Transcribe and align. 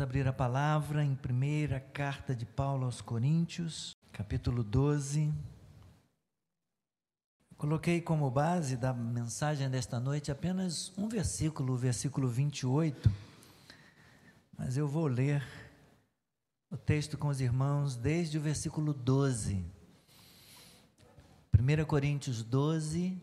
Vamos 0.00 0.08
abrir 0.08 0.26
a 0.26 0.32
palavra 0.32 1.04
em 1.04 1.14
primeira 1.14 1.78
carta 1.78 2.34
de 2.34 2.46
Paulo 2.46 2.86
aos 2.86 3.02
Coríntios, 3.02 3.94
capítulo 4.10 4.64
12. 4.64 5.30
Coloquei 7.58 8.00
como 8.00 8.30
base 8.30 8.78
da 8.78 8.94
mensagem 8.94 9.68
desta 9.68 10.00
noite 10.00 10.32
apenas 10.32 10.90
um 10.96 11.06
versículo, 11.06 11.74
o 11.74 11.76
versículo 11.76 12.28
28, 12.28 13.12
mas 14.56 14.78
eu 14.78 14.88
vou 14.88 15.06
ler 15.06 15.46
o 16.70 16.78
texto 16.78 17.18
com 17.18 17.28
os 17.28 17.42
irmãos 17.42 17.94
desde 17.94 18.38
o 18.38 18.40
versículo 18.40 18.94
12. 18.94 19.62
1 21.52 21.84
Coríntios 21.84 22.42
12, 22.42 23.20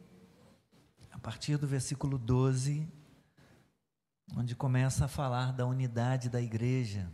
a 1.12 1.18
partir 1.18 1.58
do 1.58 1.66
versículo 1.66 2.20
12, 2.20 2.88
onde 4.36 4.56
começa 4.56 5.06
a 5.06 5.08
falar 5.08 5.54
da 5.54 5.66
unidade 5.66 6.30
da 6.30 6.42
igreja. 6.42 7.10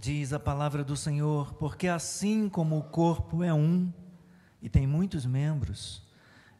Diz 0.00 0.32
a 0.32 0.40
palavra 0.40 0.82
do 0.82 0.96
Senhor: 0.96 1.54
porque 1.54 1.88
assim 1.88 2.48
como 2.48 2.78
o 2.78 2.82
corpo 2.82 3.42
é 3.42 3.54
um 3.54 3.92
e 4.60 4.68
tem 4.68 4.86
muitos 4.86 5.24
membros, 5.24 6.02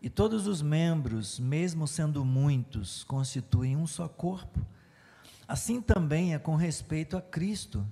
e 0.00 0.10
todos 0.10 0.46
os 0.46 0.60
membros, 0.62 1.38
mesmo 1.38 1.86
sendo 1.86 2.24
muitos, 2.24 3.04
constituem 3.04 3.76
um 3.76 3.86
só 3.86 4.08
corpo, 4.08 4.64
assim 5.46 5.80
também 5.80 6.34
é 6.34 6.38
com 6.38 6.56
respeito 6.56 7.16
a 7.16 7.22
Cristo. 7.22 7.86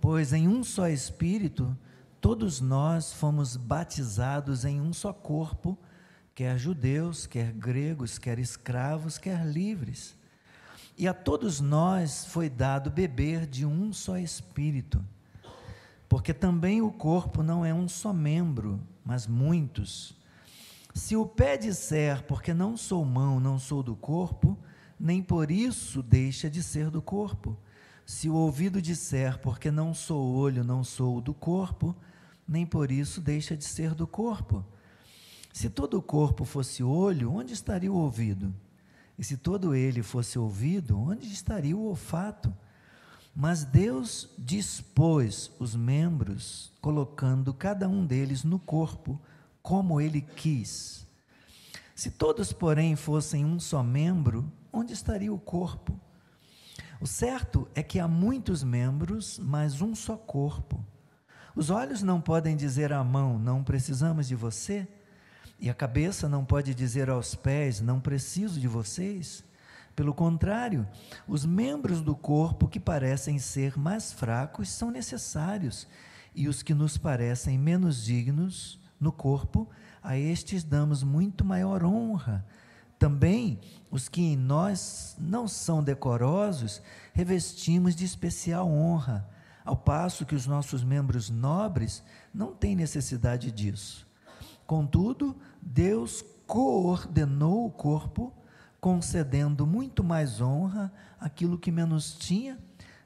Pois 0.00 0.32
em 0.32 0.46
um 0.46 0.62
só 0.62 0.88
Espírito, 0.88 1.76
todos 2.20 2.60
nós 2.60 3.12
fomos 3.12 3.56
batizados 3.56 4.64
em 4.64 4.80
um 4.80 4.92
só 4.92 5.12
corpo 5.12 5.76
quer 6.36 6.58
judeus, 6.58 7.26
quer 7.26 7.50
gregos, 7.50 8.18
quer 8.18 8.38
escravos, 8.38 9.16
quer 9.16 9.42
livres. 9.46 10.14
E 10.98 11.08
a 11.08 11.14
todos 11.14 11.60
nós 11.60 12.26
foi 12.26 12.50
dado 12.50 12.90
beber 12.90 13.46
de 13.46 13.64
um 13.64 13.90
só 13.90 14.18
espírito, 14.18 15.02
porque 16.06 16.34
também 16.34 16.82
o 16.82 16.92
corpo 16.92 17.42
não 17.42 17.64
é 17.64 17.72
um 17.72 17.88
só 17.88 18.12
membro, 18.12 18.78
mas 19.02 19.26
muitos. 19.26 20.14
Se 20.92 21.16
o 21.16 21.24
pé 21.24 21.56
disser, 21.56 22.22
porque 22.24 22.52
não 22.52 22.76
sou 22.76 23.02
mão, 23.02 23.40
não 23.40 23.58
sou 23.58 23.82
do 23.82 23.96
corpo, 23.96 24.58
nem 25.00 25.22
por 25.22 25.50
isso 25.50 26.02
deixa 26.02 26.50
de 26.50 26.62
ser 26.62 26.90
do 26.90 27.00
corpo. 27.00 27.56
Se 28.04 28.28
o 28.28 28.34
ouvido 28.34 28.82
disser, 28.82 29.38
porque 29.38 29.70
não 29.70 29.94
sou 29.94 30.34
olho, 30.34 30.62
não 30.62 30.84
sou 30.84 31.18
do 31.18 31.32
corpo, 31.32 31.96
nem 32.46 32.66
por 32.66 32.90
isso 32.90 33.22
deixa 33.22 33.56
de 33.56 33.64
ser 33.64 33.94
do 33.94 34.06
corpo. 34.06 34.62
Se 35.56 35.70
todo 35.70 35.96
o 35.96 36.02
corpo 36.02 36.44
fosse 36.44 36.82
olho, 36.82 37.32
onde 37.32 37.54
estaria 37.54 37.90
o 37.90 37.96
ouvido? 37.96 38.54
E 39.18 39.24
se 39.24 39.38
todo 39.38 39.74
ele 39.74 40.02
fosse 40.02 40.38
ouvido, 40.38 41.00
onde 41.00 41.32
estaria 41.32 41.74
o 41.74 41.86
olfato? 41.86 42.54
Mas 43.34 43.64
Deus 43.64 44.28
dispôs 44.36 45.50
os 45.58 45.74
membros, 45.74 46.70
colocando 46.78 47.54
cada 47.54 47.88
um 47.88 48.04
deles 48.04 48.44
no 48.44 48.58
corpo, 48.58 49.18
como 49.62 49.98
ele 49.98 50.20
quis. 50.20 51.06
Se 51.94 52.10
todos, 52.10 52.52
porém, 52.52 52.94
fossem 52.94 53.42
um 53.42 53.58
só 53.58 53.82
membro, 53.82 54.52
onde 54.70 54.92
estaria 54.92 55.32
o 55.32 55.38
corpo? 55.38 55.98
O 57.00 57.06
certo 57.06 57.66
é 57.74 57.82
que 57.82 57.98
há 57.98 58.06
muitos 58.06 58.62
membros, 58.62 59.38
mas 59.38 59.80
um 59.80 59.94
só 59.94 60.18
corpo. 60.18 60.84
Os 61.54 61.70
olhos 61.70 62.02
não 62.02 62.20
podem 62.20 62.58
dizer 62.58 62.92
à 62.92 63.02
mão: 63.02 63.38
Não 63.38 63.64
precisamos 63.64 64.28
de 64.28 64.34
você 64.34 64.86
e 65.58 65.70
a 65.70 65.74
cabeça 65.74 66.28
não 66.28 66.44
pode 66.44 66.74
dizer 66.74 67.08
aos 67.08 67.34
pés: 67.34 67.80
Não 67.80 68.00
preciso 68.00 68.60
de 68.60 68.68
vocês. 68.68 69.44
Pelo 69.94 70.12
contrário, 70.12 70.86
os 71.26 71.46
membros 71.46 72.02
do 72.02 72.14
corpo 72.14 72.68
que 72.68 72.78
parecem 72.78 73.38
ser 73.38 73.78
mais 73.78 74.12
fracos 74.12 74.68
são 74.68 74.90
necessários, 74.90 75.88
e 76.34 76.48
os 76.48 76.62
que 76.62 76.74
nos 76.74 76.98
parecem 76.98 77.58
menos 77.58 78.04
dignos 78.04 78.78
no 79.00 79.10
corpo, 79.10 79.68
a 80.02 80.18
estes 80.18 80.62
damos 80.62 81.02
muito 81.02 81.44
maior 81.44 81.82
honra. 81.82 82.44
Também 82.98 83.58
os 83.90 84.08
que 84.08 84.20
em 84.20 84.36
nós 84.36 85.16
não 85.18 85.48
são 85.48 85.82
decorosos, 85.82 86.82
revestimos 87.14 87.96
de 87.96 88.04
especial 88.04 88.68
honra, 88.70 89.26
ao 89.64 89.76
passo 89.76 90.26
que 90.26 90.34
os 90.34 90.46
nossos 90.46 90.84
membros 90.84 91.30
nobres 91.30 92.02
não 92.32 92.54
têm 92.54 92.76
necessidade 92.76 93.50
disso. 93.50 94.05
Contudo, 94.66 95.36
Deus 95.62 96.24
coordenou 96.46 97.66
o 97.66 97.70
corpo, 97.70 98.32
concedendo 98.80 99.66
muito 99.66 100.02
mais 100.02 100.40
honra 100.40 100.92
àquilo 101.18 101.58
que 101.58 101.72
menos 101.72 102.14
tinha, 102.14 102.58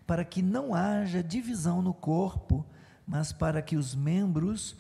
para 0.07 0.25
que 0.25 0.43
não 0.43 0.75
haja 0.75 1.23
divisão 1.23 1.81
no 1.81 1.95
corpo, 1.95 2.67
mas 3.07 3.33
para 3.33 3.63
que 3.63 3.77
os 3.77 3.95
membros 3.95 4.77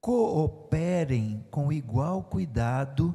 cooperem 0.00 1.44
com 1.50 1.72
igual 1.72 2.22
cuidado 2.22 3.14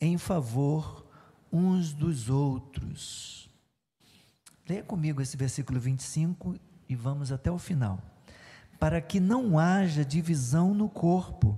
em 0.00 0.18
favor 0.18 1.06
uns 1.52 1.92
dos 1.92 2.28
outros. 2.28 3.48
Leia 4.68 4.82
comigo 4.82 5.22
esse 5.22 5.36
versículo 5.36 5.78
25 5.78 6.56
e 6.88 6.96
vamos 6.96 7.30
até 7.30 7.50
o 7.50 7.58
final. 7.58 8.00
Para 8.80 9.00
que 9.00 9.20
não 9.20 9.58
haja 9.58 10.04
divisão 10.04 10.74
no 10.74 10.88
corpo, 10.88 11.56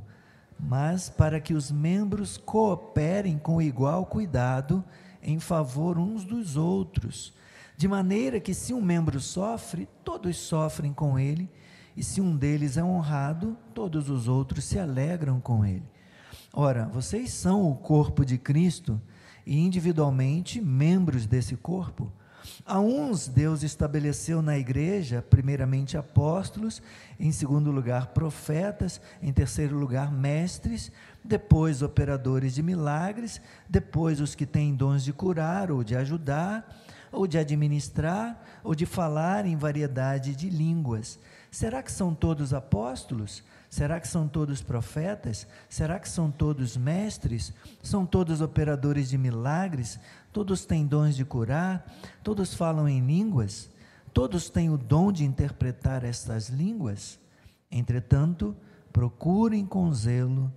mas 0.59 1.09
para 1.09 1.41
que 1.41 1.55
os 1.55 1.71
membros 1.71 2.37
cooperem 2.37 3.39
com 3.39 3.63
igual 3.63 4.05
cuidado 4.07 4.85
em 5.23 5.39
favor 5.39 5.99
uns 5.99 6.25
dos 6.25 6.57
outros, 6.57 7.33
de 7.77 7.87
maneira 7.87 8.41
que 8.41 8.55
se 8.55 8.75
um 8.75 8.81
membro 8.81 9.21
sofre, 9.21 9.89
todos 10.05 10.37
sofrem 10.37 10.93
com 10.93 11.19
ele, 11.19 11.49
e 11.97 12.03
se 12.03 12.21
um 12.21 12.37
deles 12.37 12.77
é 12.77 12.83
honrado, 12.83 13.57
todos 13.75 14.09
os 14.09 14.29
outros 14.29 14.65
se 14.65 14.79
alegram 14.79 15.41
com 15.41 15.65
ele. 15.65 15.85
Ora, 16.53 16.87
vocês 16.87 17.33
são 17.33 17.71
o 17.71 17.77
corpo 17.77 18.25
de 18.25 18.39
Cristo 18.39 19.01
e 19.47 19.59
individualmente 19.59 20.61
membros 20.61 21.27
desse 21.27 21.57
corpo. 21.57 22.13
A 22.65 22.81
uns 22.81 23.29
Deus 23.29 23.63
estabeleceu 23.63 24.43
na 24.43 24.59
igreja, 24.59 25.25
primeiramente 25.29 25.97
apóstolos, 25.97 26.83
em 27.19 27.33
segundo 27.33 27.71
lugar 27.71 28.09
profetas, 28.09 29.01
em 29.23 29.33
terceiro 29.33 29.77
lugar 29.77 30.13
mestres, 30.13 30.93
depois 31.25 31.83
operadores 31.83 32.55
de 32.55 32.63
milagres, 32.63 33.41
depois 33.69 34.21
os 34.21 34.35
que 34.35 34.47
têm 34.47 34.75
dons 34.75 35.05
de 35.05 35.13
curar 35.13 35.71
ou 35.71 35.83
de 35.83 35.97
ajudar, 35.97 36.67
ou 37.11 37.27
de 37.27 37.39
administrar, 37.39 38.43
ou 38.63 38.75
de 38.75 38.87
falar 38.87 39.47
em 39.47 39.57
variedade 39.57 40.35
de 40.35 40.51
línguas. 40.51 41.19
Será 41.51 41.83
que 41.83 41.91
são 41.91 42.15
todos 42.15 42.53
apóstolos? 42.53 43.43
Será 43.71 44.01
que 44.01 44.09
são 44.09 44.27
todos 44.27 44.63
profetas? 44.63 45.47
Será 45.69 45.99
que 45.99 46.09
são 46.09 46.31
todos 46.31 46.77
mestres? 46.77 47.53
São 47.83 48.07
todos 48.07 48.41
operadores 48.41 49.09
de 49.09 49.19
milagres? 49.19 49.99
Todos 50.33 50.65
têm 50.65 50.87
dons 50.87 51.17
de 51.17 51.25
curar? 51.25 51.87
Todos 52.23 52.55
falam 52.55 52.89
em 52.89 53.05
línguas? 53.05 53.71
Todos 54.13 54.51
têm 54.51 54.71
o 54.71 54.79
dom 54.79 55.13
de 55.13 55.25
interpretar 55.25 56.05
estas 56.05 56.49
línguas? 56.49 57.19
Entretanto, 57.71 58.57
procurem 58.93 59.67
com 59.67 59.93
zelo 59.93 60.53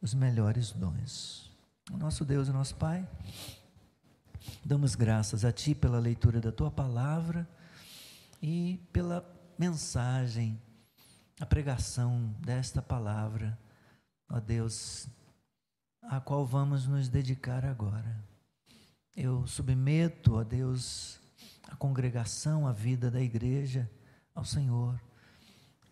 os 0.00 0.14
melhores 0.14 0.72
dons. 0.72 1.50
Nosso 1.90 2.24
Deus 2.24 2.48
e 2.48 2.52
nosso 2.52 2.74
Pai, 2.76 3.06
damos 4.64 4.94
graças 4.94 5.44
a 5.44 5.52
Ti 5.52 5.74
pela 5.74 5.98
leitura 5.98 6.40
da 6.40 6.50
Tua 6.50 6.70
palavra 6.70 7.46
e 8.40 8.80
pela 8.92 9.24
mensagem, 9.58 10.60
a 11.40 11.46
pregação 11.46 12.34
desta 12.40 12.80
palavra, 12.80 13.58
ó 14.28 14.40
Deus, 14.40 15.06
a 16.02 16.20
qual 16.20 16.44
vamos 16.44 16.86
nos 16.86 17.08
dedicar 17.08 17.64
agora. 17.64 18.31
Eu 19.14 19.46
submeto, 19.46 20.36
ó 20.36 20.44
Deus, 20.44 21.20
a 21.68 21.76
congregação, 21.76 22.66
a 22.66 22.72
vida 22.72 23.10
da 23.10 23.20
igreja 23.20 23.90
ao 24.34 24.44
Senhor. 24.44 24.98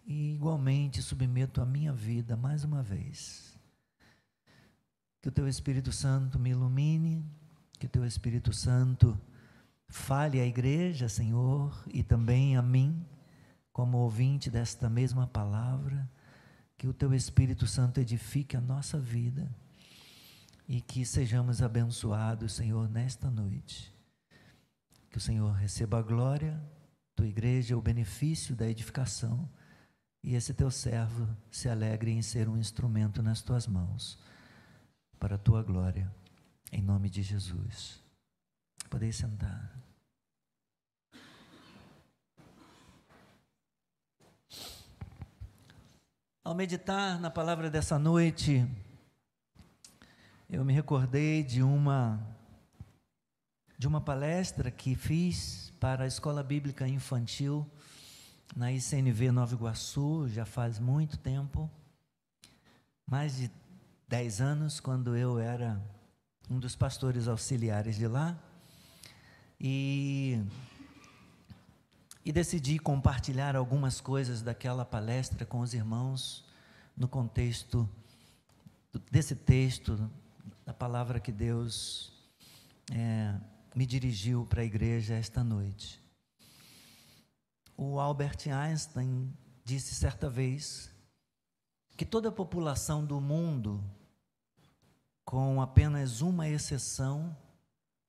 E 0.06 0.34
igualmente 0.34 1.02
submeto 1.02 1.60
a 1.60 1.66
minha 1.66 1.92
vida 1.92 2.34
mais 2.34 2.64
uma 2.64 2.82
vez. 2.82 3.58
Que 5.20 5.28
o 5.28 5.32
teu 5.32 5.46
Espírito 5.46 5.92
Santo 5.92 6.38
me 6.38 6.50
ilumine, 6.50 7.22
que 7.78 7.86
o 7.86 7.90
teu 7.90 8.06
Espírito 8.06 8.54
Santo 8.54 9.20
fale 9.86 10.40
à 10.40 10.46
igreja, 10.46 11.06
Senhor, 11.06 11.84
e 11.92 12.02
também 12.02 12.56
a 12.56 12.62
mim, 12.62 13.04
como 13.70 13.98
ouvinte 13.98 14.50
desta 14.50 14.88
mesma 14.88 15.26
palavra, 15.26 16.10
que 16.78 16.88
o 16.88 16.94
teu 16.94 17.12
Espírito 17.12 17.66
Santo 17.66 18.00
edifique 18.00 18.56
a 18.56 18.60
nossa 18.60 18.98
vida 18.98 19.54
e 20.70 20.80
que 20.80 21.04
sejamos 21.04 21.62
abençoados, 21.62 22.52
Senhor, 22.52 22.88
nesta 22.88 23.28
noite 23.28 23.92
que 25.10 25.18
o 25.18 25.20
Senhor 25.20 25.50
receba 25.50 25.98
a 25.98 26.02
glória, 26.02 26.62
tua 27.16 27.26
igreja, 27.26 27.76
o 27.76 27.82
benefício 27.82 28.54
da 28.54 28.68
edificação, 28.68 29.50
e 30.22 30.36
esse 30.36 30.54
teu 30.54 30.70
servo 30.70 31.26
se 31.50 31.68
alegre 31.68 32.12
em 32.12 32.22
ser 32.22 32.48
um 32.48 32.56
instrumento 32.56 33.20
nas 33.20 33.42
tuas 33.42 33.66
mãos, 33.66 34.16
para 35.18 35.34
a 35.34 35.38
tua 35.38 35.60
glória, 35.60 36.08
em 36.70 36.80
nome 36.80 37.10
de 37.10 37.20
Jesus. 37.20 38.00
Poder 38.88 39.12
sentar. 39.12 39.76
Ao 46.44 46.54
meditar 46.54 47.18
na 47.18 47.28
palavra 47.28 47.68
dessa 47.68 47.98
noite, 47.98 48.64
eu 50.52 50.64
me 50.64 50.72
recordei 50.72 51.44
de 51.44 51.62
uma 51.62 52.20
de 53.78 53.86
uma 53.86 54.00
palestra 54.00 54.68
que 54.68 54.96
fiz 54.96 55.72
para 55.78 56.04
a 56.04 56.06
Escola 56.06 56.42
Bíblica 56.42 56.88
Infantil 56.88 57.64
na 58.56 58.72
ICNV 58.72 59.30
Nova 59.30 59.54
Iguaçu, 59.54 60.28
já 60.28 60.44
faz 60.44 60.80
muito 60.80 61.16
tempo, 61.16 61.70
mais 63.06 63.36
de 63.36 63.50
10 64.08 64.40
anos, 64.40 64.80
quando 64.80 65.16
eu 65.16 65.38
era 65.38 65.80
um 66.50 66.58
dos 66.58 66.74
pastores 66.74 67.28
auxiliares 67.28 67.96
de 67.96 68.08
lá. 68.08 68.36
E, 69.58 70.42
e 72.24 72.32
decidi 72.32 72.78
compartilhar 72.78 73.54
algumas 73.54 74.00
coisas 74.00 74.42
daquela 74.42 74.84
palestra 74.84 75.46
com 75.46 75.60
os 75.60 75.72
irmãos 75.72 76.44
no 76.96 77.06
contexto 77.08 77.88
desse 79.10 79.36
texto, 79.36 80.10
da 80.64 80.72
palavra 80.72 81.20
que 81.20 81.32
Deus 81.32 82.12
é, 82.92 83.38
me 83.74 83.86
dirigiu 83.86 84.46
para 84.46 84.62
a 84.62 84.64
igreja 84.64 85.14
esta 85.14 85.42
noite. 85.42 86.00
O 87.76 87.98
Albert 87.98 88.48
Einstein 88.52 89.32
disse 89.64 89.94
certa 89.94 90.28
vez 90.28 90.90
que 91.96 92.04
toda 92.04 92.28
a 92.28 92.32
população 92.32 93.04
do 93.04 93.20
mundo, 93.20 93.82
com 95.24 95.60
apenas 95.60 96.20
uma 96.20 96.48
exceção, 96.48 97.36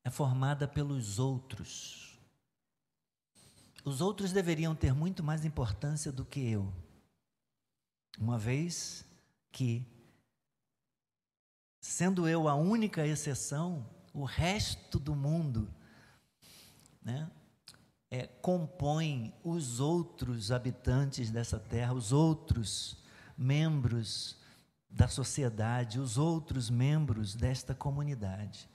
é 0.04 0.10
formada 0.10 0.68
pelos 0.68 1.20
outros. 1.20 2.20
Os 3.84 4.02
outros 4.02 4.32
deveriam 4.32 4.76
ter 4.76 4.94
muito 4.94 5.24
mais 5.24 5.44
importância 5.44 6.12
do 6.12 6.24
que 6.24 6.40
eu, 6.40 6.72
uma 8.20 8.38
vez 8.38 9.06
que, 9.52 9.86
sendo 11.82 12.28
eu 12.28 12.48
a 12.48 12.54
única 12.54 13.06
exceção, 13.06 13.84
o 14.14 14.24
resto 14.24 15.00
do 15.00 15.16
mundo 15.16 15.68
né, 17.02 17.30
é, 18.12 18.28
compõe 18.28 19.34
os 19.44 19.80
outros 19.80 20.52
habitantes 20.52 21.32
dessa 21.32 21.60
terra, 21.60 21.94
os 21.94 22.12
outros 22.12 22.98
membros 23.36 24.38
da 24.88 25.08
sociedade, 25.08 26.00
os 26.00 26.18
outros 26.18 26.70
membros 26.70 27.34
desta 27.34 27.74
comunidade. 27.74 28.70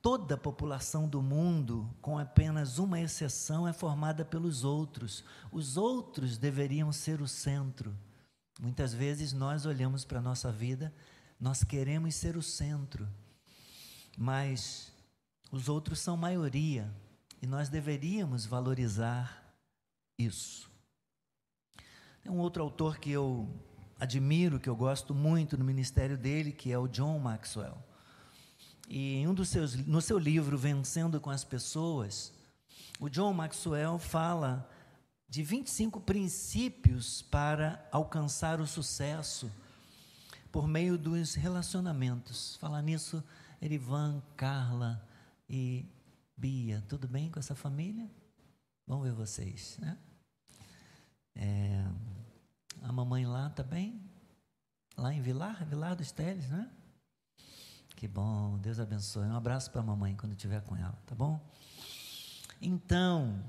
Toda 0.00 0.36
a 0.36 0.38
população 0.38 1.08
do 1.08 1.20
mundo, 1.20 1.92
com 2.00 2.16
apenas 2.18 2.78
uma 2.78 3.00
exceção, 3.00 3.66
é 3.66 3.72
formada 3.72 4.24
pelos 4.24 4.62
outros. 4.62 5.24
Os 5.50 5.76
outros 5.76 6.38
deveriam 6.38 6.92
ser 6.92 7.20
o 7.20 7.26
centro. 7.26 7.96
Muitas 8.60 8.94
vezes 8.94 9.32
nós 9.32 9.66
olhamos 9.66 10.04
para 10.04 10.18
a 10.18 10.22
nossa 10.22 10.52
vida, 10.52 10.94
nós 11.40 11.62
queremos 11.62 12.14
ser 12.14 12.36
o 12.36 12.42
centro 12.42 13.08
mas 14.20 14.92
os 15.52 15.68
outros 15.68 16.00
são 16.00 16.16
maioria 16.16 16.92
e 17.40 17.46
nós 17.46 17.68
deveríamos 17.68 18.44
valorizar 18.44 19.54
isso. 20.18 20.68
Tem 22.20 22.32
um 22.32 22.38
outro 22.38 22.60
autor 22.60 22.98
que 22.98 23.12
eu 23.12 23.48
admiro, 24.00 24.58
que 24.58 24.68
eu 24.68 24.74
gosto 24.74 25.14
muito 25.14 25.56
no 25.56 25.64
ministério 25.64 26.18
dele, 26.18 26.50
que 26.50 26.72
é 26.72 26.78
o 26.78 26.88
John 26.88 27.16
Maxwell. 27.20 27.78
E 28.88 29.18
em 29.18 29.28
um 29.28 29.34
dos 29.34 29.50
seus, 29.50 29.76
no 29.76 30.02
seu 30.02 30.18
livro 30.18 30.58
Vencendo 30.58 31.20
com 31.20 31.30
as 31.30 31.44
Pessoas, 31.44 32.32
o 32.98 33.08
John 33.08 33.32
Maxwell 33.32 34.00
fala 34.00 34.68
de 35.28 35.44
25 35.44 36.00
princípios 36.00 37.22
para 37.22 37.86
alcançar 37.92 38.60
o 38.60 38.66
sucesso 38.66 39.48
por 40.58 40.66
meio 40.66 40.98
dos 40.98 41.36
relacionamentos. 41.36 42.56
Falar 42.56 42.82
nisso 42.82 43.22
Erivan, 43.62 44.20
Carla 44.36 45.00
e 45.48 45.86
Bia, 46.36 46.84
tudo 46.88 47.06
bem 47.06 47.30
com 47.30 47.38
essa 47.38 47.54
família? 47.54 48.10
Vamos 48.84 49.06
ver 49.06 49.14
vocês, 49.14 49.78
né? 49.78 49.96
É, 51.36 51.86
a 52.82 52.90
mamãe 52.90 53.24
lá 53.24 53.48
tá 53.50 53.62
bem? 53.62 54.02
Lá 54.96 55.14
em 55.14 55.22
Vilar, 55.22 55.64
Vilar 55.64 55.94
dos 55.94 56.10
Teles, 56.10 56.48
né? 56.48 56.68
Que 57.94 58.08
bom, 58.08 58.58
Deus 58.58 58.80
abençoe. 58.80 59.28
Um 59.28 59.36
abraço 59.36 59.70
para 59.70 59.80
a 59.80 59.84
mamãe 59.84 60.16
quando 60.16 60.32
estiver 60.32 60.60
com 60.62 60.74
ela, 60.74 60.98
tá 61.06 61.14
bom? 61.14 61.40
Então, 62.60 63.44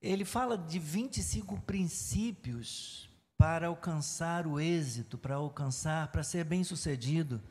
ele 0.00 0.24
fala 0.24 0.56
de 0.56 0.78
25 0.78 1.60
princípios 1.62 3.11
para 3.42 3.66
alcançar 3.66 4.46
o 4.46 4.60
êxito, 4.60 5.18
para 5.18 5.34
alcançar, 5.34 6.12
para 6.12 6.22
ser 6.22 6.44
bem-sucedido 6.44 7.42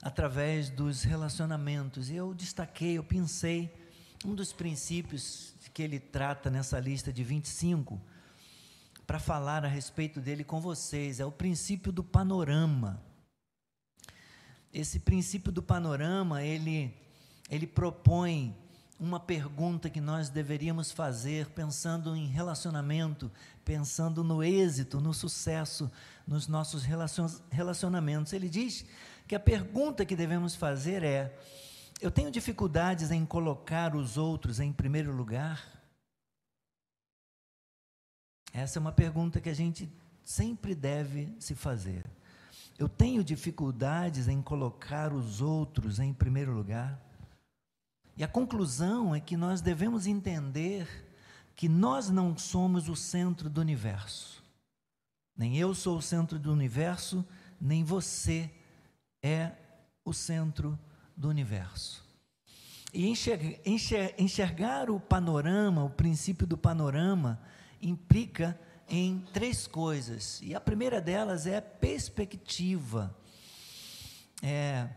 através 0.00 0.70
dos 0.70 1.02
relacionamentos. 1.02 2.08
E 2.08 2.14
eu 2.14 2.32
destaquei, 2.32 2.98
eu 2.98 3.02
pensei, 3.02 3.74
um 4.24 4.32
dos 4.32 4.52
princípios 4.52 5.56
que 5.74 5.82
ele 5.82 5.98
trata 5.98 6.48
nessa 6.48 6.78
lista 6.78 7.12
de 7.12 7.24
25, 7.24 8.00
para 9.04 9.18
falar 9.18 9.64
a 9.64 9.68
respeito 9.68 10.20
dele 10.20 10.44
com 10.44 10.60
vocês, 10.60 11.18
é 11.18 11.26
o 11.26 11.32
princípio 11.32 11.90
do 11.90 12.04
panorama. 12.04 13.02
Esse 14.72 15.00
princípio 15.00 15.50
do 15.50 15.64
panorama, 15.64 16.44
ele, 16.44 16.96
ele 17.50 17.66
propõe 17.66 18.56
uma 19.02 19.18
pergunta 19.18 19.90
que 19.90 20.00
nós 20.00 20.28
deveríamos 20.28 20.92
fazer 20.92 21.48
pensando 21.48 22.14
em 22.14 22.26
relacionamento, 22.26 23.32
pensando 23.64 24.22
no 24.22 24.44
êxito, 24.44 25.00
no 25.00 25.12
sucesso 25.12 25.90
nos 26.24 26.46
nossos 26.46 26.84
relacionamentos. 27.50 28.32
Ele 28.32 28.48
diz 28.48 28.86
que 29.26 29.34
a 29.34 29.40
pergunta 29.40 30.04
que 30.04 30.14
devemos 30.14 30.54
fazer 30.54 31.02
é: 31.02 31.36
eu 32.00 32.12
tenho 32.12 32.30
dificuldades 32.30 33.10
em 33.10 33.26
colocar 33.26 33.96
os 33.96 34.16
outros 34.16 34.60
em 34.60 34.72
primeiro 34.72 35.12
lugar? 35.12 35.60
Essa 38.52 38.78
é 38.78 38.80
uma 38.80 38.92
pergunta 38.92 39.40
que 39.40 39.48
a 39.48 39.54
gente 39.54 39.92
sempre 40.22 40.76
deve 40.76 41.34
se 41.40 41.56
fazer. 41.56 42.04
Eu 42.78 42.88
tenho 42.88 43.24
dificuldades 43.24 44.28
em 44.28 44.40
colocar 44.40 45.12
os 45.12 45.40
outros 45.40 45.98
em 45.98 46.14
primeiro 46.14 46.52
lugar? 46.52 47.11
E 48.16 48.22
a 48.22 48.28
conclusão 48.28 49.14
é 49.14 49.20
que 49.20 49.36
nós 49.36 49.60
devemos 49.60 50.06
entender 50.06 50.86
que 51.56 51.68
nós 51.68 52.10
não 52.10 52.36
somos 52.36 52.88
o 52.88 52.96
centro 52.96 53.48
do 53.48 53.60
universo. 53.60 54.42
Nem 55.36 55.56
eu 55.56 55.74
sou 55.74 55.98
o 55.98 56.02
centro 56.02 56.38
do 56.38 56.52
universo, 56.52 57.24
nem 57.60 57.82
você 57.84 58.50
é 59.22 59.52
o 60.04 60.12
centro 60.12 60.78
do 61.16 61.28
universo. 61.28 62.04
E 62.92 63.08
enxergar, 63.08 63.58
enxergar 64.18 64.90
o 64.90 65.00
panorama, 65.00 65.84
o 65.84 65.90
princípio 65.90 66.46
do 66.46 66.58
panorama, 66.58 67.40
implica 67.80 68.58
em 68.86 69.20
três 69.32 69.66
coisas. 69.66 70.38
E 70.42 70.54
a 70.54 70.60
primeira 70.60 71.00
delas 71.00 71.46
é 71.46 71.60
perspectiva. 71.60 73.16
É, 74.42 74.88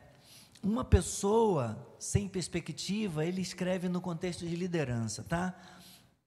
uma 0.65 0.84
pessoa 0.84 1.77
sem 2.00 2.27
perspectiva, 2.27 3.24
ele 3.24 3.39
escreve 3.39 3.88
no 3.88 4.01
contexto 4.01 4.48
de 4.48 4.55
liderança, 4.55 5.24
tá? 5.24 5.55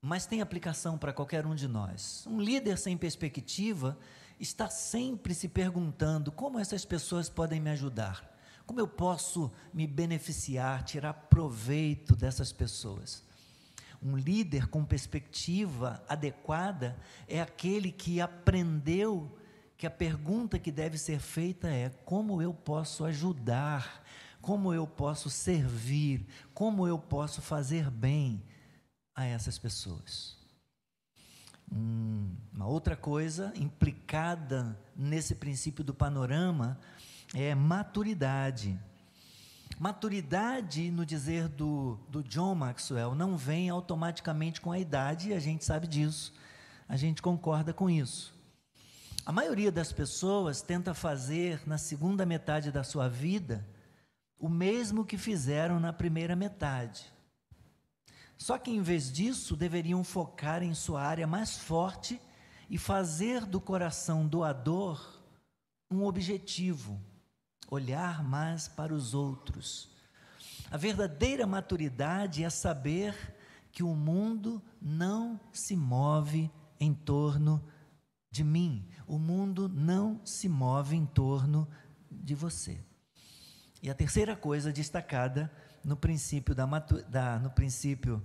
Mas 0.01 0.27
tem 0.27 0.41
aplicação 0.41 0.97
para 0.97 1.13
qualquer 1.13 1.45
um 1.45 1.57
de 1.57 1.67
nós. 1.67 2.25
Um 2.25 2.41
líder 2.41 2.79
sem 2.79 2.97
perspectiva, 2.97 3.99
está 4.39 4.71
sempre 4.71 5.35
se 5.35 5.49
perguntando 5.49 6.31
como 6.31 6.61
essas 6.61 6.85
pessoas 6.85 7.29
podem 7.29 7.61
me 7.61 7.71
ajudar, 7.71 8.33
como 8.65 8.79
eu 8.79 8.87
posso 8.87 9.51
me 9.75 9.89
beneficiar, 9.89 10.85
tirar 10.85 11.15
proveito 11.15 12.15
dessas 12.15 12.53
pessoas. 12.53 13.25
Um 14.01 14.17
líder 14.17 14.69
com 14.69 14.85
perspectiva 14.85 16.01
adequada 16.09 16.97
é 17.27 17.41
aquele 17.41 17.91
que 17.91 18.21
aprendeu 18.21 19.37
que 19.79 19.87
a 19.87 19.91
pergunta 19.91 20.59
que 20.59 20.73
deve 20.73 20.99
ser 20.99 21.21
feita 21.21 21.69
é: 21.69 21.89
como 22.05 22.43
eu 22.43 22.53
posso 22.53 23.05
ajudar? 23.05 24.05
Como 24.41 24.73
eu 24.73 24.87
posso 24.87 25.29
servir? 25.29 26.27
Como 26.55 26.87
eu 26.87 26.99
posso 26.99 27.43
fazer 27.43 27.91
bem 27.91 28.43
a 29.15 29.25
essas 29.25 29.59
pessoas? 29.59 30.39
uma 31.71 32.67
outra 32.67 32.97
coisa 32.97 33.53
implicada 33.57 34.79
nesse 34.97 35.35
princípio 35.35 35.85
do 35.85 35.93
panorama 35.93 36.79
é 37.35 37.55
maturidade. 37.55 38.79
Maturidade, 39.79 40.91
no 40.91 41.05
dizer 41.05 41.47
do, 41.47 41.99
do 42.09 42.23
John 42.23 42.55
Maxwell, 42.55 43.15
não 43.15 43.37
vem 43.37 43.69
automaticamente 43.69 44.61
com 44.61 44.73
a 44.73 44.79
idade, 44.79 45.29
e 45.29 45.35
a 45.35 45.39
gente 45.39 45.65
sabe 45.65 45.87
disso, 45.87 46.33
a 46.89 46.97
gente 46.97 47.23
concorda 47.23 47.73
com 47.73 47.89
isso. 47.89 48.35
A 49.25 49.31
maioria 49.31 49.71
das 49.71 49.93
pessoas 49.93 50.63
tenta 50.63 50.95
fazer 50.95 51.61
na 51.67 51.77
segunda 51.77 52.25
metade 52.25 52.73
da 52.73 52.83
sua 52.83 53.09
vida 53.09 53.65
o 54.39 54.49
mesmo 54.49 55.05
que 55.05 55.19
fizeram 55.19 55.81
na 55.81 55.93
primeira 55.93 56.37
metade. 56.37 57.13
Só 58.37 58.57
que 58.57 58.71
em 58.71 58.81
vez 58.81 59.11
disso, 59.13 59.57
deveriam 59.57 60.05
focar 60.05 60.63
em 60.63 60.73
sua 60.73 61.03
área 61.03 61.27
mais 61.27 61.59
forte 61.59 62.21
e 62.71 62.79
fazer 62.79 63.45
do 63.45 63.61
coração 63.61 64.27
doador 64.27 65.21
um 65.91 66.05
objetivo, 66.05 67.01
olhar 67.69 68.23
mais 68.23 68.69
para 68.69 68.95
os 68.95 69.13
outros. 69.13 69.91
A 70.71 70.77
verdadeira 70.77 71.47
maturidade 71.47 72.45
é 72.45 72.51
saber 72.51 73.35
que 73.73 73.83
o 73.83 73.95
mundo 73.95 74.63
não 74.81 75.41
se 75.53 75.75
move 75.75 76.51
em 76.79 76.95
torno 76.95 77.65
de 78.31 78.45
mim, 78.45 78.87
o 79.07 79.19
mundo 79.19 79.69
não 79.69 80.21
se 80.25 80.49
move 80.49 80.95
em 80.95 81.07
torno 81.07 81.67
de 82.11 82.35
você. 82.35 82.88
E 83.83 83.89
a 83.89 83.95
terceira 83.95 84.35
coisa 84.35 84.73
destacada 84.73 85.51
no 85.85 85.97
princípio, 85.97 86.55
da, 86.55 86.67
da, 87.09 87.39
no 87.39 87.51
princípio 87.51 88.23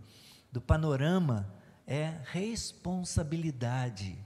do 0.52 0.60
panorama 0.60 1.54
é 1.86 2.20
responsabilidade. 2.26 4.18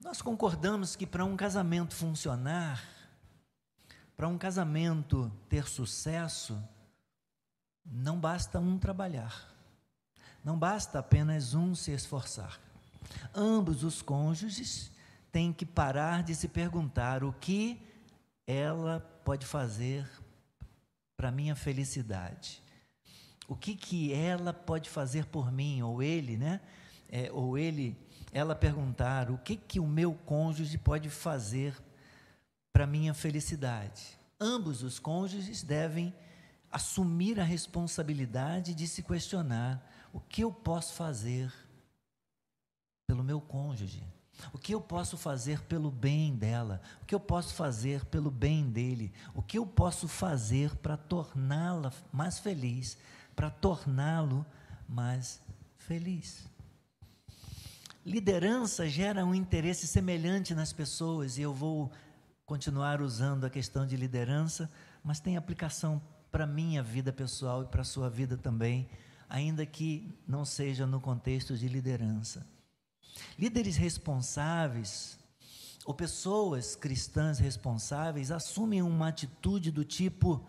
Nós 0.00 0.22
concordamos 0.22 0.96
que 0.96 1.06
para 1.06 1.24
um 1.24 1.36
casamento 1.36 1.94
funcionar, 1.94 2.82
para 4.16 4.28
um 4.28 4.38
casamento 4.38 5.30
ter 5.48 5.66
sucesso, 5.68 6.62
não 7.84 8.18
basta 8.18 8.58
um 8.58 8.78
trabalhar, 8.78 9.54
não 10.42 10.58
basta 10.58 10.98
apenas 10.98 11.54
um 11.54 11.74
se 11.74 11.90
esforçar. 11.90 12.58
Ambos 13.34 13.84
os 13.84 14.00
cônjuges 14.00 14.90
têm 15.30 15.52
que 15.52 15.66
parar 15.66 16.22
de 16.22 16.34
se 16.34 16.48
perguntar 16.48 17.22
o 17.22 17.32
que 17.32 17.82
ela 18.46 19.00
pode 19.24 19.44
fazer 19.44 20.08
para 21.16 21.30
minha 21.30 21.56
felicidade? 21.56 22.62
O 23.48 23.56
que 23.56 23.74
que 23.74 24.12
ela 24.12 24.52
pode 24.52 24.90
fazer 24.90 25.26
por 25.26 25.50
mim 25.50 25.82
ou 25.82 26.02
ele, 26.02 26.36
né? 26.36 26.60
É, 27.08 27.30
ou 27.32 27.56
ele, 27.56 27.96
ela 28.32 28.54
perguntar 28.54 29.30
o 29.30 29.38
que 29.38 29.56
que 29.56 29.78
o 29.78 29.86
meu 29.86 30.14
cônjuge 30.14 30.76
pode 30.76 31.08
fazer 31.08 31.76
para 32.72 32.86
minha 32.86 33.14
felicidade? 33.14 34.18
Ambos 34.40 34.82
os 34.82 34.98
cônjuges 34.98 35.62
devem 35.62 36.14
assumir 36.70 37.40
a 37.40 37.44
responsabilidade 37.44 38.74
de 38.74 38.86
se 38.86 39.02
questionar 39.02 39.82
o 40.12 40.20
que 40.20 40.42
eu 40.42 40.52
posso 40.52 40.94
fazer 40.94 41.52
pelo 43.06 43.22
meu 43.22 43.40
cônjuge. 43.40 44.02
O 44.52 44.58
que 44.58 44.74
eu 44.74 44.80
posso 44.80 45.16
fazer 45.16 45.62
pelo 45.62 45.90
bem 45.90 46.34
dela? 46.34 46.80
O 47.02 47.06
que 47.06 47.14
eu 47.14 47.20
posso 47.20 47.54
fazer 47.54 48.04
pelo 48.06 48.30
bem 48.30 48.68
dele? 48.68 49.12
O 49.34 49.42
que 49.42 49.58
eu 49.58 49.66
posso 49.66 50.08
fazer 50.08 50.74
para 50.76 50.96
torná-la 50.96 51.92
mais 52.12 52.38
feliz? 52.38 52.98
Para 53.34 53.50
torná-lo 53.50 54.44
mais 54.88 55.40
feliz? 55.78 56.46
Liderança 58.04 58.88
gera 58.88 59.24
um 59.24 59.34
interesse 59.34 59.86
semelhante 59.86 60.54
nas 60.54 60.72
pessoas, 60.72 61.38
e 61.38 61.42
eu 61.42 61.52
vou 61.52 61.90
continuar 62.44 63.02
usando 63.02 63.44
a 63.44 63.50
questão 63.50 63.84
de 63.84 63.96
liderança, 63.96 64.70
mas 65.02 65.18
tem 65.18 65.36
aplicação 65.36 66.00
para 66.30 66.44
a 66.44 66.46
minha 66.46 66.82
vida 66.82 67.12
pessoal 67.12 67.64
e 67.64 67.66
para 67.66 67.80
a 67.80 67.84
sua 67.84 68.08
vida 68.08 68.36
também, 68.36 68.88
ainda 69.28 69.66
que 69.66 70.16
não 70.26 70.44
seja 70.44 70.86
no 70.86 71.00
contexto 71.00 71.56
de 71.56 71.66
liderança. 71.66 72.46
Líderes 73.38 73.76
responsáveis, 73.76 75.18
ou 75.84 75.94
pessoas 75.94 76.74
cristãs 76.74 77.38
responsáveis, 77.38 78.30
assumem 78.30 78.82
uma 78.82 79.08
atitude 79.08 79.70
do 79.70 79.84
tipo 79.84 80.44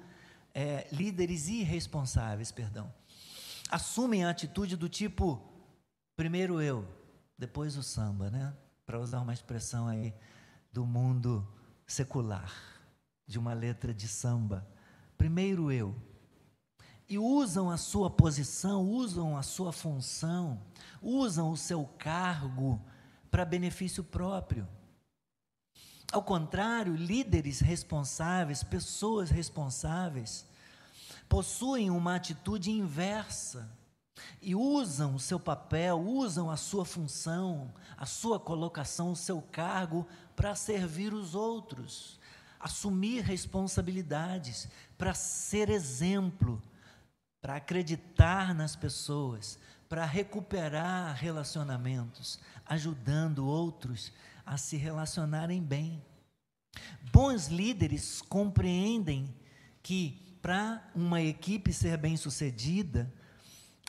é, 0.54 0.88
líderes 0.92 1.48
irresponsáveis, 1.48 2.52
perdão. 2.52 2.92
Assumem 3.70 4.26
a 4.26 4.30
atitude 4.30 4.76
do 4.76 4.90
tipo 4.90 5.42
primeiro 6.16 6.60
eu, 6.60 6.88
depois 7.38 7.78
o 7.78 7.84
samba, 7.84 8.32
né? 8.32 8.54
Para 8.86 9.00
usar 9.00 9.20
uma 9.20 9.34
expressão 9.34 9.88
aí 9.88 10.14
do 10.74 10.86
mundo 10.86 11.48
secular, 11.86 12.52
de 13.28 13.38
uma 13.38 13.54
letra 13.54 13.94
de 13.94 14.08
samba. 14.08 14.68
Primeiro 15.18 15.72
eu, 15.72 15.96
e 17.10 17.18
usam 17.18 17.70
a 17.70 17.78
sua 17.78 18.10
posição, 18.10 18.84
usam 18.84 19.38
a 19.38 19.44
sua 19.44 19.72
função, 19.72 20.60
usam 21.02 21.52
o 21.52 21.58
seu 21.58 21.86
cargo 21.98 22.82
para 23.32 23.46
benefício 23.46 24.04
próprio. 24.04 24.68
Ao 26.12 26.22
contrário, 26.22 26.96
líderes 26.96 27.60
responsáveis, 27.60 28.64
pessoas 28.64 29.30
responsáveis, 29.30 30.46
possuem 31.30 31.90
uma 31.90 32.16
atitude 32.16 32.72
inversa 32.72 33.70
e 34.42 34.56
usam 34.56 35.16
o 35.16 35.20
seu 35.20 35.40
papel, 35.40 36.00
usam 36.00 36.50
a 36.50 36.58
sua 36.58 36.86
função, 36.86 37.74
a 37.98 38.06
sua 38.06 38.40
colocação, 38.40 39.12
o 39.12 39.16
seu 39.16 39.42
cargo 39.42 40.08
para 40.36 40.56
servir 40.56 41.14
os 41.14 41.36
outros, 41.36 42.20
assumir 42.60 43.22
responsabilidades, 43.22 44.68
para 44.98 45.14
ser 45.14 45.70
exemplo 45.70 46.62
para 47.42 47.56
acreditar 47.56 48.54
nas 48.54 48.76
pessoas, 48.76 49.60
para 49.88 50.06
recuperar 50.06 51.16
relacionamentos, 51.16 52.40
ajudando 52.66 53.46
outros 53.46 54.12
a 54.46 54.58
se 54.58 54.78
relacionarem 54.78 55.62
bem. 55.62 56.04
Bons 57.12 57.48
líderes 57.48 58.22
compreendem 58.22 59.34
que 59.82 60.28
para 60.42 60.90
uma 60.96 61.22
equipe 61.22 61.74
ser 61.74 61.98
bem-sucedida, 61.98 63.12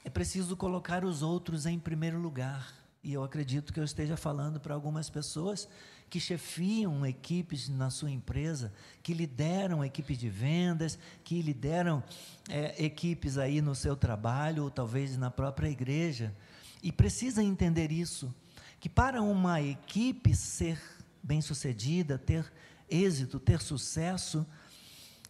é 0.05 0.11
preciso 0.11 0.57
colocar 0.57 1.05
os 1.05 1.23
outros 1.23 1.67
em 1.67 1.78
primeiro 1.78 2.19
lugar. 2.19 2.73
E 3.02 3.12
eu 3.12 3.23
acredito 3.23 3.73
que 3.73 3.78
eu 3.78 3.85
esteja 3.85 4.17
falando 4.17 4.59
para 4.59 4.75
algumas 4.75 5.09
pessoas 5.09 5.69
que 6.09 6.19
chefiam 6.19 7.05
equipes 7.05 7.69
na 7.69 7.91
sua 7.91 8.11
empresa, 8.11 8.73
que 9.03 9.12
lideram 9.12 9.85
equipes 9.85 10.19
de 10.19 10.29
vendas, 10.29 10.99
que 11.23 11.43
lideram 11.43 12.03
é, 12.49 12.83
equipes 12.83 13.37
aí 13.37 13.61
no 13.61 13.75
seu 13.75 13.97
trabalho, 13.97 14.65
ou 14.65 14.71
talvez 14.71 15.17
na 15.17 15.31
própria 15.31 15.69
igreja, 15.69 16.35
e 16.83 16.91
precisa 16.91 17.43
entender 17.43 17.93
isso, 17.93 18.35
que 18.81 18.88
para 18.88 19.21
uma 19.21 19.61
equipe 19.61 20.35
ser 20.35 20.81
bem-sucedida, 21.23 22.17
ter 22.17 22.50
êxito, 22.88 23.38
ter 23.38 23.61
sucesso, 23.61 24.47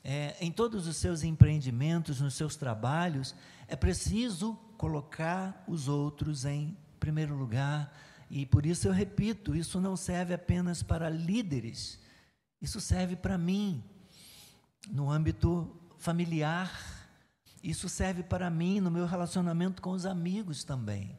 é, 0.05 0.37
em 0.41 0.51
todos 0.53 0.87
os 0.87 0.97
seus 0.97 1.23
empreendimentos, 1.23 2.21
nos 2.21 2.35
seus 2.35 2.55
trabalhos, 2.57 3.35
é 3.67 3.75
preciso 3.75 4.55
colocar 4.77 5.65
os 5.67 5.89
outros 5.89 6.45
em 6.45 6.77
primeiro 7.01 7.35
lugar, 7.35 7.93
e 8.31 8.45
por 8.45 8.67
isso 8.67 8.87
eu 8.87 8.93
repito: 8.93 9.55
isso 9.55 9.81
não 9.81 9.97
serve 9.97 10.35
apenas 10.35 10.83
para 10.83 11.09
líderes, 11.09 11.99
isso 12.61 12.81
serve 12.81 13.17
para 13.17 13.39
mim, 13.39 13.83
no 14.91 15.11
âmbito 15.11 15.75
familiar, 15.99 16.71
isso 17.63 17.89
serve 17.89 18.23
para 18.23 18.51
mim 18.51 18.81
no 18.81 18.91
meu 18.91 19.07
relacionamento 19.07 19.81
com 19.83 19.91
os 19.91 20.07
amigos 20.07 20.65
também. 20.65 21.19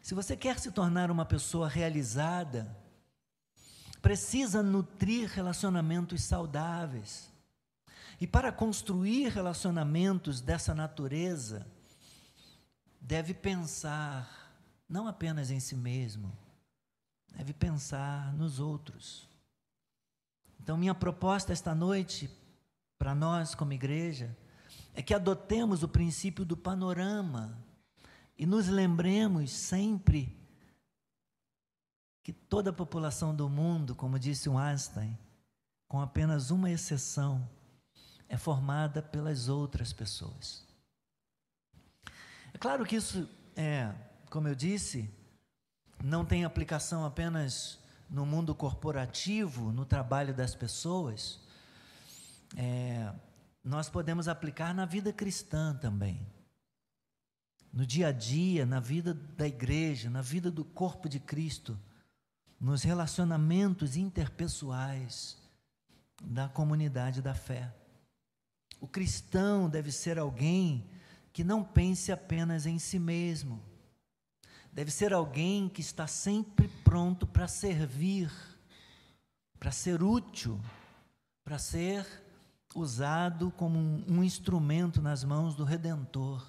Se 0.00 0.14
você 0.14 0.36
quer 0.36 0.58
se 0.58 0.72
tornar 0.72 1.10
uma 1.10 1.24
pessoa 1.24 1.68
realizada, 1.68 2.76
precisa 4.00 4.62
nutrir 4.62 5.28
relacionamentos 5.28 6.24
saudáveis. 6.24 7.30
E 8.20 8.26
para 8.26 8.50
construir 8.52 9.28
relacionamentos 9.28 10.40
dessa 10.40 10.74
natureza, 10.74 11.66
deve 13.00 13.32
pensar 13.32 14.41
não 14.92 15.08
apenas 15.08 15.50
em 15.50 15.58
si 15.58 15.74
mesmo, 15.74 16.30
deve 17.34 17.54
pensar 17.54 18.30
nos 18.34 18.60
outros. 18.60 19.26
Então, 20.60 20.76
minha 20.76 20.94
proposta 20.94 21.50
esta 21.50 21.74
noite, 21.74 22.30
para 22.98 23.14
nós 23.14 23.54
como 23.54 23.72
igreja, 23.72 24.36
é 24.92 25.02
que 25.02 25.14
adotemos 25.14 25.82
o 25.82 25.88
princípio 25.88 26.44
do 26.44 26.58
panorama 26.58 27.58
e 28.36 28.44
nos 28.44 28.68
lembremos 28.68 29.50
sempre 29.50 30.38
que 32.22 32.30
toda 32.32 32.68
a 32.68 32.74
população 32.74 33.34
do 33.34 33.48
mundo, 33.48 33.94
como 33.94 34.18
disse 34.18 34.46
o 34.46 34.58
Einstein, 34.58 35.18
com 35.88 36.02
apenas 36.02 36.50
uma 36.50 36.70
exceção, 36.70 37.48
é 38.28 38.36
formada 38.36 39.02
pelas 39.02 39.48
outras 39.48 39.90
pessoas. 39.90 40.66
É 42.52 42.58
claro 42.58 42.84
que 42.84 42.96
isso 42.96 43.26
é 43.56 44.11
como 44.32 44.48
eu 44.48 44.54
disse, 44.54 45.10
não 46.02 46.24
tem 46.24 46.42
aplicação 46.42 47.04
apenas 47.04 47.78
no 48.08 48.24
mundo 48.24 48.54
corporativo, 48.54 49.70
no 49.70 49.84
trabalho 49.84 50.32
das 50.32 50.54
pessoas. 50.54 51.38
É, 52.56 53.12
nós 53.62 53.90
podemos 53.90 54.28
aplicar 54.28 54.74
na 54.74 54.86
vida 54.86 55.12
cristã 55.12 55.76
também. 55.76 56.26
No 57.70 57.84
dia 57.84 58.06
a 58.06 58.10
dia, 58.10 58.64
na 58.64 58.80
vida 58.80 59.12
da 59.12 59.46
igreja, 59.46 60.08
na 60.08 60.22
vida 60.22 60.50
do 60.50 60.64
corpo 60.64 61.10
de 61.10 61.20
Cristo, 61.20 61.78
nos 62.58 62.82
relacionamentos 62.82 63.96
interpessoais. 63.96 65.38
da 66.24 66.48
comunidade 66.48 67.20
da 67.20 67.34
fé. 67.34 67.74
O 68.80 68.86
cristão 68.86 69.68
deve 69.68 69.90
ser 69.90 70.18
alguém 70.18 70.88
que 71.32 71.42
não 71.42 71.64
pense 71.64 72.12
apenas 72.12 72.64
em 72.64 72.78
si 72.78 72.98
mesmo. 72.98 73.71
Deve 74.72 74.90
ser 74.90 75.12
alguém 75.12 75.68
que 75.68 75.82
está 75.82 76.06
sempre 76.06 76.66
pronto 76.82 77.26
para 77.26 77.46
servir, 77.46 78.32
para 79.58 79.70
ser 79.70 80.02
útil, 80.02 80.58
para 81.44 81.58
ser 81.58 82.06
usado 82.74 83.50
como 83.50 83.78
um, 83.78 84.04
um, 84.08 84.24
instrumento 84.24 85.02
nas 85.02 85.24
mãos 85.24 85.54
do 85.54 85.62
Redentor. 85.62 86.42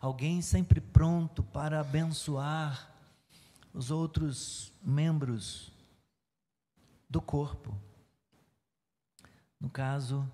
Alguém 0.00 0.42
sempre 0.42 0.80
pronto 0.80 1.44
para 1.44 1.78
abençoar 1.78 2.92
os 3.72 3.92
outros 3.92 4.72
membros 4.82 5.70
do 7.08 7.20
corpo. 7.20 7.80
No 9.60 9.70
caso, 9.70 10.28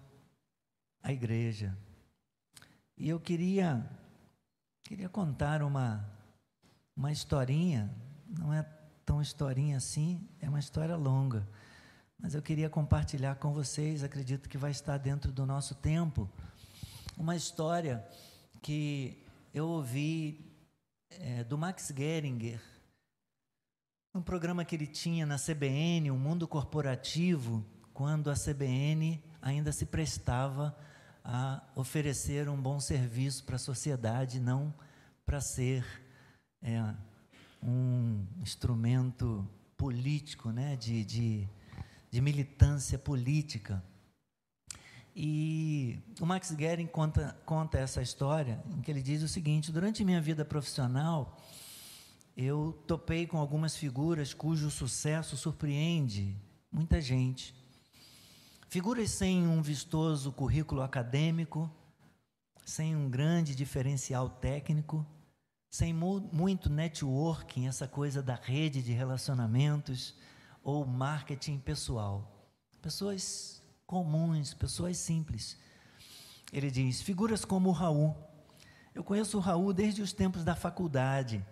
a 1.03 1.13
igreja. 1.13 1.77
E 2.97 3.11
eu 3.11 3.21
queria 3.21 3.87
queria 4.83 5.09
contar 5.09 5.63
uma 5.63 6.14
uma 6.97 7.11
historinha, 7.11 7.95
não 8.29 8.53
é 8.53 8.63
tão 9.05 9.21
historinha 9.21 9.77
assim, 9.77 10.27
é 10.41 10.49
uma 10.49 10.59
história 10.59 10.97
longa. 10.97 11.47
Mas 12.19 12.35
eu 12.35 12.43
queria 12.43 12.71
compartilhar 12.71 13.35
com 13.37 13.53
vocês, 13.53 14.03
acredito 14.03 14.49
que 14.49 14.57
vai 14.57 14.71
estar 14.71 14.99
dentro 14.99 15.33
do 15.33 15.45
nosso 15.45 15.75
tempo, 15.75 16.31
uma 17.17 17.37
história 17.37 18.05
que 18.63 19.23
eu 19.53 19.69
ouvi 19.69 20.53
é, 21.11 21.45
do 21.45 21.59
Max 21.59 21.93
Geringer, 21.97 22.61
um 24.15 24.23
programa 24.23 24.65
que 24.65 24.75
ele 24.75 24.87
tinha 24.87 25.27
na 25.27 25.37
CBN, 25.37 26.11
o 26.11 26.15
um 26.15 26.19
Mundo 26.19 26.47
Corporativo, 26.47 27.65
quando 27.93 28.31
a 28.31 28.35
CBN 28.35 29.23
ainda 29.43 29.73
se 29.73 29.87
prestava 29.87 30.77
a 31.25 31.63
oferecer 31.75 32.49
um 32.49 32.61
bom 32.61 32.79
serviço 32.79 33.45
para 33.45 33.57
a 33.57 33.59
sociedade, 33.59 34.39
não 34.41 34.75
para 35.25 35.41
ser 35.41 36.04
é, 36.65 36.95
um 37.63 38.27
instrumento 38.41 39.47
político, 39.77 40.51
né, 40.51 40.77
de, 40.77 41.05
de, 41.05 41.49
de 42.11 42.21
militância 42.21 42.99
política. 42.99 43.85
E 45.15 46.01
o 46.21 46.27
Max 46.27 46.51
Guerin 46.51 46.87
conta, 46.87 47.39
conta 47.45 47.79
essa 47.79 48.03
história, 48.03 48.61
em 48.77 48.81
que 48.81 48.91
ele 48.91 49.03
diz 49.03 49.23
o 49.23 49.29
seguinte: 49.29 49.71
durante 49.71 50.05
minha 50.05 50.21
vida 50.21 50.45
profissional, 50.45 51.39
eu 52.37 52.83
topei 52.87 53.27
com 53.27 53.39
algumas 53.39 53.77
figuras 53.77 54.35
cujo 54.35 54.71
sucesso 54.71 55.37
surpreende 55.37 56.37
muita 56.73 57.01
gente. 57.01 57.55
Figuras 58.69 59.11
sem 59.11 59.47
um 59.47 59.63
vistoso 59.63 60.33
currículo 60.33 60.83
acadêmico, 60.83 61.71
sem 62.65 62.97
um 62.97 63.09
grande 63.09 63.55
diferencial 63.55 64.29
técnico, 64.29 65.07
sem 65.75 65.93
mu 65.93 66.21
muito 66.33 66.71
networking, 66.71 67.67
essa 67.67 67.89
coisa 67.89 68.23
da 68.23 68.37
rede 68.37 68.81
de 68.81 68.93
relacionamentos 68.93 70.15
ou 70.63 70.87
marketing 70.87 71.59
pessoal. 71.59 72.49
Pessoas 72.81 73.61
comuns, 73.85 74.55
pessoas 74.55 74.99
simples. 74.99 75.59
Ele 76.53 76.71
diz: 76.71 77.03
figuras 77.03 77.45
como 77.45 77.71
o 77.71 77.73
Raul. 77.73 78.15
Eu 78.95 79.03
conheço 79.03 79.37
o 79.37 79.41
Raul 79.41 79.73
desde 79.73 80.01
os 80.01 80.13
tempos 80.13 80.45
da 80.45 80.55
faculdade. 80.55 81.45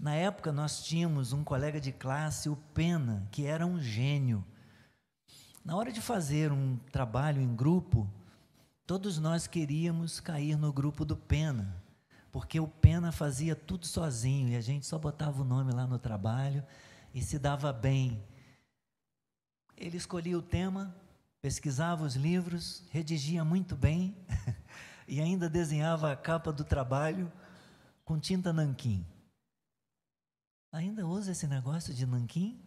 Na 0.00 0.14
época, 0.14 0.50
nós 0.50 0.82
tínhamos 0.82 1.34
um 1.34 1.44
colega 1.44 1.78
de 1.78 1.92
classe, 1.92 2.48
o 2.48 2.56
Pena, 2.72 3.28
que 3.30 3.44
era 3.44 3.66
um 3.66 3.78
gênio. 3.78 4.42
Na 5.62 5.76
hora 5.76 5.92
de 5.92 6.00
fazer 6.00 6.50
um 6.50 6.78
trabalho 6.90 7.42
em 7.42 7.54
grupo, 7.54 8.08
todos 8.86 9.18
nós 9.18 9.46
queríamos 9.46 10.20
cair 10.20 10.56
no 10.56 10.72
grupo 10.72 11.04
do 11.04 11.18
Pena, 11.18 11.81
porque 12.32 12.58
o 12.58 12.66
Pena 12.66 13.12
fazia 13.12 13.54
tudo 13.54 13.86
sozinho 13.86 14.48
e 14.48 14.56
a 14.56 14.60
gente 14.60 14.86
só 14.86 14.98
botava 14.98 15.42
o 15.42 15.44
nome 15.44 15.70
lá 15.70 15.86
no 15.86 15.98
trabalho 15.98 16.64
e 17.12 17.20
se 17.20 17.38
dava 17.38 17.70
bem. 17.74 18.24
Ele 19.76 19.98
escolhia 19.98 20.38
o 20.38 20.42
tema, 20.42 20.96
pesquisava 21.42 22.02
os 22.02 22.16
livros, 22.16 22.82
redigia 22.90 23.44
muito 23.44 23.76
bem 23.76 24.16
e 25.06 25.20
ainda 25.20 25.48
desenhava 25.50 26.10
a 26.10 26.16
capa 26.16 26.50
do 26.50 26.64
trabalho 26.64 27.30
com 28.02 28.18
tinta 28.18 28.50
nanquim. 28.50 29.06
Ainda 30.72 31.06
usa 31.06 31.32
esse 31.32 31.46
negócio 31.46 31.92
de 31.92 32.06
nanquim? 32.06 32.58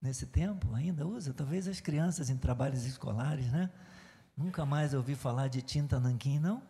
Nesse 0.00 0.26
tempo? 0.26 0.72
Ainda 0.74 1.04
usa? 1.04 1.34
Talvez 1.34 1.66
as 1.66 1.80
crianças 1.80 2.30
em 2.30 2.36
trabalhos 2.36 2.86
escolares, 2.86 3.50
né? 3.50 3.68
Nunca 4.36 4.64
mais 4.64 4.94
ouvi 4.94 5.16
falar 5.16 5.48
de 5.48 5.60
tinta 5.60 5.98
nanquim, 5.98 6.38
não? 6.38 6.62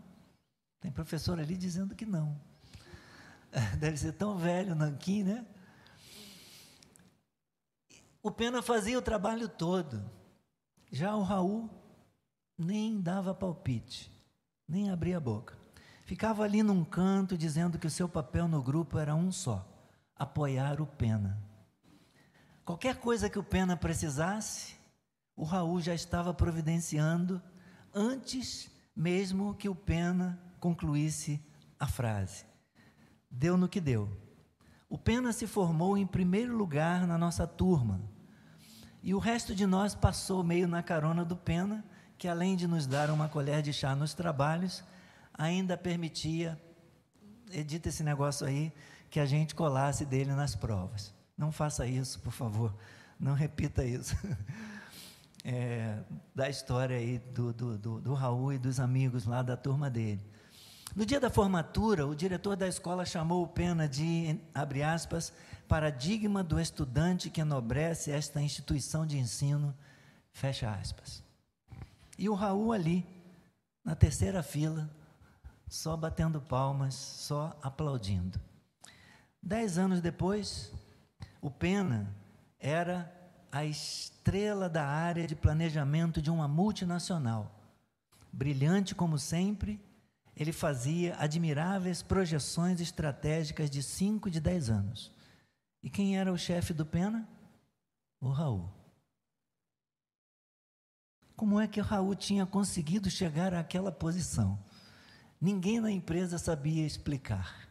Tem 0.80 0.90
professor 0.90 1.38
ali 1.38 1.56
dizendo 1.56 1.94
que 1.94 2.06
não. 2.06 2.40
Deve 3.78 3.96
ser 3.96 4.12
tão 4.12 4.36
velho 4.36 4.74
nanquim, 4.74 5.22
né? 5.22 5.46
O 8.22 8.30
Pena 8.30 8.62
fazia 8.62 8.98
o 8.98 9.02
trabalho 9.02 9.48
todo. 9.48 10.02
Já 10.90 11.14
o 11.14 11.22
Raul 11.22 11.70
nem 12.56 13.00
dava 13.00 13.34
palpite, 13.34 14.12
nem 14.68 14.90
abria 14.90 15.16
a 15.16 15.20
boca. 15.20 15.56
Ficava 16.04 16.42
ali 16.42 16.62
num 16.62 16.84
canto 16.84 17.38
dizendo 17.38 17.78
que 17.78 17.86
o 17.86 17.90
seu 17.90 18.08
papel 18.08 18.48
no 18.48 18.62
grupo 18.62 18.98
era 18.98 19.14
um 19.14 19.30
só 19.30 19.66
apoiar 20.16 20.80
o 20.80 20.86
Pena. 20.86 21.40
Qualquer 22.64 22.96
coisa 22.96 23.30
que 23.30 23.38
o 23.38 23.44
Pena 23.44 23.76
precisasse, 23.76 24.74
o 25.36 25.44
Raul 25.44 25.80
já 25.80 25.94
estava 25.94 26.34
providenciando 26.34 27.40
antes 27.94 28.70
mesmo 28.94 29.54
que 29.54 29.68
o 29.68 29.74
Pena 29.74 30.38
concluísse 30.60 31.42
a 31.78 31.86
frase. 31.86 32.44
Deu 33.30 33.56
no 33.56 33.68
que 33.68 33.80
deu. 33.80 34.08
O 34.88 34.98
Pena 34.98 35.32
se 35.32 35.46
formou 35.46 35.96
em 35.96 36.06
primeiro 36.06 36.56
lugar 36.56 37.06
na 37.06 37.16
nossa 37.16 37.46
turma. 37.46 38.00
E 39.02 39.14
o 39.14 39.18
resto 39.18 39.54
de 39.54 39.66
nós 39.66 39.94
passou 39.94 40.44
meio 40.44 40.68
na 40.68 40.82
carona 40.82 41.24
do 41.24 41.36
Pena, 41.36 41.84
que 42.18 42.28
além 42.28 42.54
de 42.54 42.66
nos 42.66 42.86
dar 42.86 43.08
uma 43.10 43.28
colher 43.28 43.62
de 43.62 43.72
chá 43.72 43.96
nos 43.96 44.12
trabalhos, 44.12 44.84
ainda 45.32 45.76
permitia, 45.76 46.60
edita 47.50 47.88
esse 47.88 48.02
negócio 48.02 48.46
aí, 48.46 48.72
que 49.08 49.18
a 49.18 49.24
gente 49.24 49.54
colasse 49.54 50.04
dele 50.04 50.32
nas 50.32 50.54
provas. 50.54 51.14
Não 51.36 51.50
faça 51.50 51.86
isso, 51.86 52.20
por 52.20 52.32
favor. 52.32 52.76
Não 53.18 53.34
repita 53.34 53.84
isso. 53.84 54.16
É, 55.42 56.02
da 56.34 56.50
história 56.50 56.94
aí 56.94 57.18
do, 57.18 57.50
do, 57.50 57.78
do, 57.78 57.98
do 57.98 58.12
Raul 58.12 58.52
e 58.52 58.58
dos 58.58 58.78
amigos 58.78 59.24
lá 59.24 59.40
da 59.40 59.56
turma 59.56 59.88
dele. 59.88 60.20
No 60.94 61.06
dia 61.06 61.20
da 61.20 61.30
formatura, 61.30 62.04
o 62.04 62.16
diretor 62.16 62.56
da 62.56 62.66
escola 62.66 63.06
chamou 63.06 63.44
o 63.44 63.48
Pena 63.48 63.88
de, 63.88 64.40
abre 64.52 64.82
aspas, 64.82 65.32
paradigma 65.68 66.42
do 66.42 66.58
estudante 66.58 67.30
que 67.30 67.40
enobrece 67.40 68.10
esta 68.10 68.42
instituição 68.42 69.06
de 69.06 69.16
ensino, 69.16 69.72
fecha 70.32 70.68
aspas. 70.68 71.22
E 72.18 72.28
o 72.28 72.34
Raul 72.34 72.72
ali, 72.72 73.06
na 73.84 73.94
terceira 73.94 74.42
fila, 74.42 74.90
só 75.68 75.96
batendo 75.96 76.40
palmas, 76.40 76.94
só 76.94 77.56
aplaudindo. 77.62 78.40
Dez 79.40 79.78
anos 79.78 80.00
depois, 80.00 80.72
o 81.40 81.52
Pena 81.52 82.12
era 82.58 83.14
a 83.52 83.64
estrela 83.64 84.68
da 84.68 84.84
área 84.84 85.24
de 85.24 85.36
planejamento 85.36 86.20
de 86.20 86.30
uma 86.30 86.48
multinacional. 86.48 87.48
Brilhante 88.32 88.92
como 88.92 89.18
sempre, 89.18 89.80
ele 90.40 90.52
fazia 90.52 91.14
admiráveis 91.18 92.02
projeções 92.02 92.80
estratégicas 92.80 93.68
de 93.68 93.82
5 93.82 94.26
e 94.26 94.30
de 94.30 94.40
10 94.40 94.70
anos. 94.70 95.12
E 95.82 95.90
quem 95.90 96.16
era 96.16 96.32
o 96.32 96.38
chefe 96.38 96.72
do 96.72 96.86
Pena? 96.86 97.28
O 98.18 98.30
Raul. 98.30 98.66
Como 101.36 101.60
é 101.60 101.68
que 101.68 101.78
o 101.78 101.84
Raul 101.84 102.14
tinha 102.14 102.46
conseguido 102.46 103.10
chegar 103.10 103.52
àquela 103.52 103.92
posição? 103.92 104.58
Ninguém 105.38 105.78
na 105.78 105.90
empresa 105.90 106.38
sabia 106.38 106.86
explicar. 106.86 107.68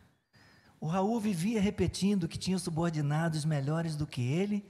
O 0.80 0.86
Raul 0.86 1.20
vivia 1.20 1.60
repetindo 1.60 2.28
que 2.28 2.38
tinha 2.38 2.60
subordinados 2.60 3.46
melhores 3.46 3.96
do 3.96 4.06
que 4.06 4.22
ele 4.22 4.64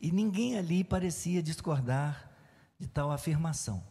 e 0.00 0.10
ninguém 0.10 0.56
ali 0.56 0.82
parecia 0.82 1.42
discordar 1.42 2.30
de 2.78 2.88
tal 2.88 3.10
afirmação. 3.10 3.84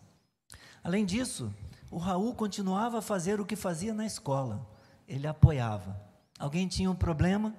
Além 0.84 1.06
disso, 1.06 1.54
o 1.92 1.98
Raul 1.98 2.34
continuava 2.34 3.00
a 3.00 3.02
fazer 3.02 3.42
o 3.42 3.46
que 3.46 3.56
fazia 3.56 3.94
na 3.94 4.06
escola. 4.06 4.66
Ele 5.08 5.28
apoiava. 5.28 6.00
Alguém 6.40 6.66
tinha 6.68 6.90
um 6.90 6.96
problema, 6.96 7.54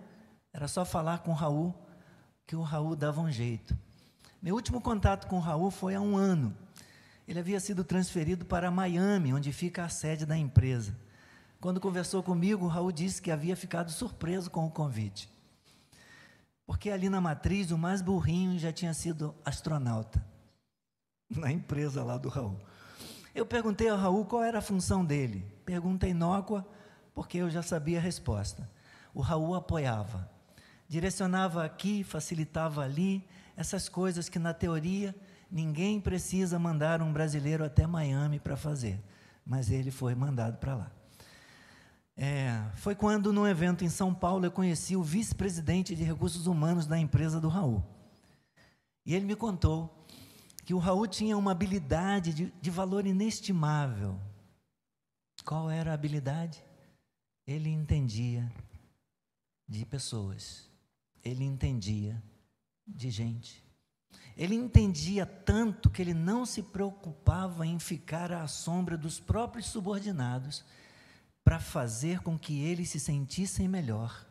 era 0.52 0.66
só 0.66 0.84
falar 0.84 1.18
com 1.18 1.30
o 1.30 1.34
Raul, 1.34 1.74
que 2.46 2.56
o 2.56 2.62
Raul 2.62 2.96
dava 2.96 3.20
um 3.20 3.30
jeito. 3.30 3.76
Meu 4.40 4.54
último 4.54 4.80
contato 4.80 5.26
com 5.28 5.36
o 5.36 5.40
Raul 5.40 5.70
foi 5.70 5.94
há 5.94 6.00
um 6.00 6.16
ano. 6.16 6.56
Ele 7.28 7.38
havia 7.38 7.60
sido 7.60 7.84
transferido 7.84 8.44
para 8.44 8.70
Miami, 8.70 9.34
onde 9.34 9.52
fica 9.52 9.84
a 9.84 9.88
sede 9.88 10.26
da 10.26 10.36
empresa. 10.36 10.96
Quando 11.60 11.78
conversou 11.78 12.22
comigo, 12.22 12.64
o 12.64 12.68
Raul 12.68 12.90
disse 12.90 13.22
que 13.22 13.30
havia 13.30 13.54
ficado 13.54 13.92
surpreso 13.92 14.50
com 14.50 14.66
o 14.66 14.70
convite. 14.70 15.30
Porque 16.66 16.90
ali 16.90 17.08
na 17.08 17.20
matriz, 17.20 17.70
o 17.70 17.78
mais 17.78 18.00
burrinho 18.00 18.58
já 18.58 18.72
tinha 18.72 18.94
sido 18.94 19.34
astronauta. 19.44 20.24
na 21.36 21.50
empresa 21.50 22.02
lá 22.02 22.16
do 22.16 22.28
Raul. 22.28 22.58
Eu 23.34 23.46
perguntei 23.46 23.88
ao 23.88 23.96
Raul 23.96 24.26
qual 24.26 24.42
era 24.42 24.58
a 24.58 24.62
função 24.62 25.04
dele. 25.04 25.46
Pergunta 25.64 26.06
inócua, 26.06 26.66
porque 27.14 27.38
eu 27.38 27.48
já 27.48 27.62
sabia 27.62 27.98
a 27.98 28.02
resposta. 28.02 28.70
O 29.14 29.20
Raul 29.20 29.54
apoiava, 29.54 30.30
direcionava 30.88 31.64
aqui, 31.64 32.04
facilitava 32.04 32.82
ali, 32.82 33.26
essas 33.56 33.88
coisas 33.88 34.28
que 34.28 34.38
na 34.38 34.52
teoria 34.52 35.14
ninguém 35.50 36.00
precisa 36.00 36.58
mandar 36.58 37.02
um 37.02 37.12
brasileiro 37.12 37.64
até 37.64 37.86
Miami 37.86 38.38
para 38.38 38.56
fazer, 38.56 39.00
mas 39.44 39.70
ele 39.70 39.90
foi 39.90 40.14
mandado 40.14 40.58
para 40.58 40.74
lá. 40.74 40.90
É, 42.16 42.62
foi 42.74 42.94
quando, 42.94 43.32
num 43.32 43.46
evento 43.46 43.84
em 43.84 43.88
São 43.88 44.14
Paulo, 44.14 44.44
eu 44.44 44.50
conheci 44.50 44.96
o 44.96 45.02
vice-presidente 45.02 45.96
de 45.96 46.04
recursos 46.04 46.46
humanos 46.46 46.86
da 46.86 46.98
empresa 46.98 47.40
do 47.40 47.48
Raul. 47.48 47.82
E 49.04 49.14
ele 49.14 49.24
me 49.24 49.34
contou 49.34 50.01
que 50.64 50.74
o 50.74 50.78
Raul 50.78 51.06
tinha 51.06 51.36
uma 51.36 51.52
habilidade 51.52 52.32
de, 52.32 52.52
de 52.60 52.70
valor 52.70 53.06
inestimável. 53.06 54.18
Qual 55.44 55.70
era 55.70 55.90
a 55.90 55.94
habilidade? 55.94 56.62
Ele 57.46 57.68
entendia 57.68 58.50
de 59.68 59.84
pessoas, 59.84 60.70
ele 61.24 61.44
entendia 61.44 62.22
de 62.86 63.10
gente. 63.10 63.62
Ele 64.36 64.54
entendia 64.54 65.26
tanto 65.26 65.90
que 65.90 66.00
ele 66.00 66.14
não 66.14 66.46
se 66.46 66.62
preocupava 66.62 67.66
em 67.66 67.78
ficar 67.78 68.32
à 68.32 68.46
sombra 68.46 68.96
dos 68.96 69.18
próprios 69.20 69.66
subordinados 69.66 70.64
para 71.44 71.58
fazer 71.58 72.20
com 72.20 72.38
que 72.38 72.62
eles 72.62 72.88
se 72.88 73.00
sentissem 73.00 73.68
melhor 73.68 74.26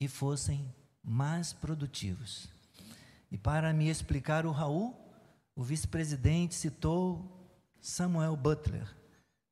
e 0.00 0.08
fossem 0.08 0.72
mais 1.02 1.52
produtivos. 1.52 2.48
E 3.30 3.36
para 3.36 3.72
me 3.72 3.88
explicar 3.88 4.46
o 4.46 4.52
Raul, 4.52 4.99
o 5.60 5.62
vice-presidente 5.62 6.54
citou 6.54 7.22
Samuel 7.82 8.34
Butler, 8.34 8.88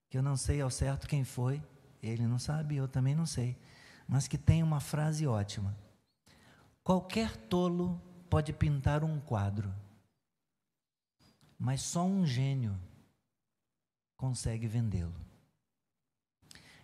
que 0.09 0.17
eu 0.17 0.23
não 0.23 0.39
sei 0.39 0.59
ao 0.59 0.71
certo 0.71 1.07
quem 1.07 1.23
foi, 1.23 1.63
ele 2.03 2.27
não 2.27 2.39
sabe, 2.39 2.77
eu 2.77 2.89
também 2.89 3.15
não 3.15 3.27
sei, 3.27 3.59
mas 4.09 4.27
que 4.27 4.39
tem 4.39 4.63
uma 4.63 4.81
frase 4.81 5.27
ótima. 5.27 5.77
Qualquer 6.83 7.37
tolo 7.37 8.01
pode 8.31 8.55
pintar 8.55 9.05
um 9.05 9.21
quadro, 9.21 9.71
mas 11.59 11.83
só 11.83 12.07
um 12.07 12.25
gênio 12.25 12.75
consegue 14.17 14.67
vendê-lo. 14.67 15.21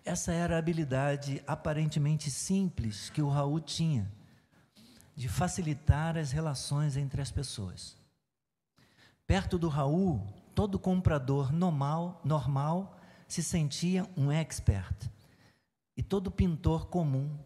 Essa 0.04 0.34
era 0.34 0.56
a 0.56 0.58
habilidade 0.58 1.42
aparentemente 1.46 2.30
simples 2.30 3.08
que 3.08 3.22
o 3.22 3.30
Raul 3.30 3.58
tinha 3.58 4.06
de 5.16 5.30
facilitar 5.30 6.18
as 6.18 6.30
relações 6.30 6.94
entre 6.94 7.22
as 7.22 7.30
pessoas. 7.30 8.03
Perto 9.26 9.58
do 9.58 9.68
Raul, 9.68 10.20
todo 10.54 10.78
comprador 10.78 11.52
normal, 11.52 12.20
normal 12.24 13.00
se 13.26 13.42
sentia 13.42 14.08
um 14.16 14.30
expert 14.30 15.10
e 15.96 16.02
todo 16.02 16.30
pintor 16.30 16.86
comum 16.88 17.38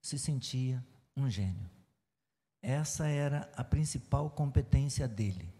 se 0.00 0.18
sentia 0.18 0.84
um 1.16 1.28
gênio. 1.28 1.68
Essa 2.62 3.08
era 3.08 3.50
a 3.56 3.64
principal 3.64 4.30
competência 4.30 5.06
dele. 5.08 5.52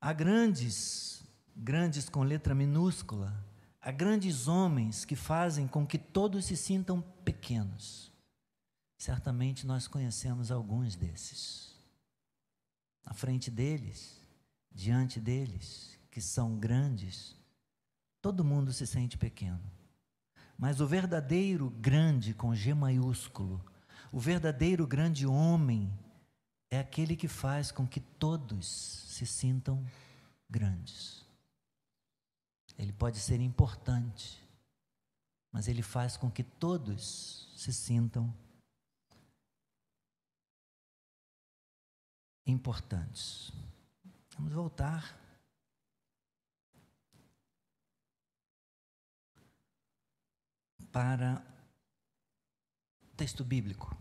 Há 0.00 0.12
grandes, 0.12 1.22
grandes 1.54 2.08
com 2.08 2.22
letra 2.22 2.54
minúscula, 2.54 3.32
há 3.80 3.90
grandes 3.90 4.48
homens 4.48 5.04
que 5.04 5.14
fazem 5.14 5.68
com 5.68 5.86
que 5.86 5.98
todos 5.98 6.46
se 6.46 6.56
sintam 6.56 7.00
pequenos. 7.24 8.12
Certamente 8.98 9.66
nós 9.66 9.86
conhecemos 9.86 10.50
alguns 10.50 10.96
desses. 10.96 11.73
À 13.04 13.12
frente 13.12 13.50
deles, 13.50 14.20
diante 14.72 15.20
deles, 15.20 15.98
que 16.10 16.20
são 16.20 16.56
grandes, 16.56 17.36
todo 18.20 18.44
mundo 18.44 18.72
se 18.72 18.86
sente 18.86 19.18
pequeno. 19.18 19.62
Mas 20.56 20.80
o 20.80 20.86
verdadeiro 20.86 21.70
grande 21.70 22.32
com 22.32 22.54
G 22.54 22.72
maiúsculo, 22.72 23.64
o 24.12 24.18
verdadeiro 24.18 24.86
grande 24.86 25.26
homem 25.26 25.92
é 26.70 26.78
aquele 26.78 27.16
que 27.16 27.28
faz 27.28 27.70
com 27.70 27.86
que 27.86 28.00
todos 28.00 28.66
se 29.08 29.26
sintam 29.26 29.84
grandes. 30.48 31.24
Ele 32.78 32.92
pode 32.92 33.18
ser 33.18 33.40
importante, 33.40 34.42
mas 35.52 35.68
ele 35.68 35.82
faz 35.82 36.16
com 36.16 36.30
que 36.30 36.42
todos 36.42 37.52
se 37.56 37.72
sintam 37.72 38.34
importantes. 42.46 43.52
Vamos 44.36 44.52
voltar. 44.52 45.20
Para 50.92 51.44
o 53.02 53.16
texto 53.16 53.44
bíblico. 53.44 53.96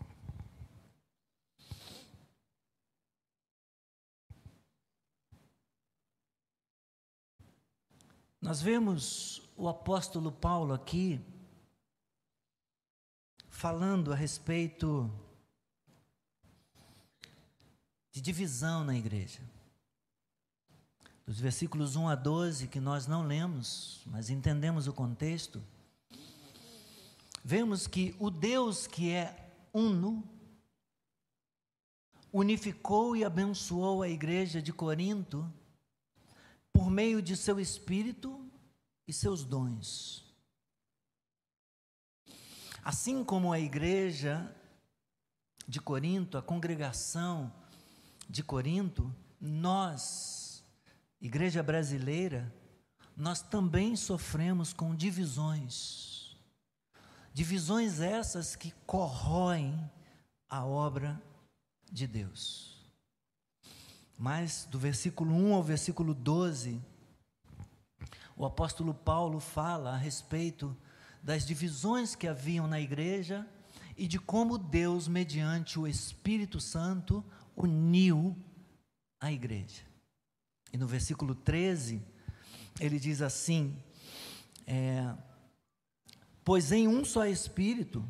Nós 8.39 8.61
vemos 8.61 9.41
o 9.55 9.69
apóstolo 9.69 10.31
Paulo 10.31 10.73
aqui 10.73 11.19
falando 13.49 14.11
a 14.11 14.15
respeito 14.15 15.09
de 18.13 18.21
divisão 18.21 18.83
na 18.83 18.95
igreja. 18.95 19.39
Dos 21.25 21.39
versículos 21.39 21.95
1 21.95 22.09
a 22.09 22.15
12, 22.15 22.67
que 22.67 22.79
nós 22.79 23.07
não 23.07 23.25
lemos, 23.25 24.03
mas 24.05 24.29
entendemos 24.29 24.87
o 24.87 24.93
contexto, 24.93 25.63
vemos 27.43 27.87
que 27.87 28.15
o 28.19 28.29
Deus 28.29 28.85
que 28.85 29.09
é 29.09 29.51
uno, 29.73 30.23
unificou 32.31 33.15
e 33.15 33.25
abençoou 33.25 34.03
a 34.03 34.09
igreja 34.09 34.61
de 34.61 34.71
Corinto 34.71 35.51
por 36.71 36.91
meio 36.91 37.19
de 37.19 37.35
seu 37.35 37.59
espírito 37.59 38.47
e 39.07 39.13
seus 39.13 39.43
dons. 39.43 40.23
Assim 42.83 43.23
como 43.23 43.51
a 43.51 43.59
igreja 43.59 44.55
de 45.67 45.79
Corinto, 45.81 46.37
a 46.37 46.41
congregação 46.43 47.51
de 48.33 48.41
Corinto, 48.41 49.15
nós, 49.39 50.63
igreja 51.21 51.61
brasileira, 51.61 52.51
nós 53.15 53.43
também 53.43 53.95
sofremos 53.95 54.73
com 54.73 54.95
divisões. 54.95 56.35
Divisões 57.31 57.99
essas 57.99 58.55
que 58.55 58.71
corroem 58.87 59.79
a 60.49 60.65
obra 60.65 61.21
de 61.91 62.07
Deus. 62.07 62.83
Mas 64.17 64.67
do 64.71 64.79
versículo 64.79 65.31
1 65.31 65.53
ao 65.53 65.61
versículo 65.61 66.15
12, 66.15 66.81
o 68.35 68.47
apóstolo 68.47 68.95
Paulo 68.95 69.39
fala 69.39 69.91
a 69.91 69.97
respeito 69.97 70.75
das 71.21 71.45
divisões 71.45 72.15
que 72.15 72.27
haviam 72.27 72.65
na 72.65 72.81
igreja 72.81 73.47
e 73.95 74.07
de 74.07 74.17
como 74.17 74.57
Deus, 74.57 75.07
mediante 75.07 75.77
o 75.77 75.87
Espírito 75.87 76.59
Santo, 76.59 77.23
uniu 77.55 78.35
a 79.19 79.31
igreja. 79.31 79.81
E 80.71 80.77
no 80.77 80.87
versículo 80.87 81.35
13, 81.35 82.01
ele 82.79 82.99
diz 82.99 83.21
assim: 83.21 83.77
é, 84.65 85.15
Pois 86.43 86.71
em 86.71 86.87
um 86.87 87.05
só 87.05 87.25
Espírito, 87.25 88.03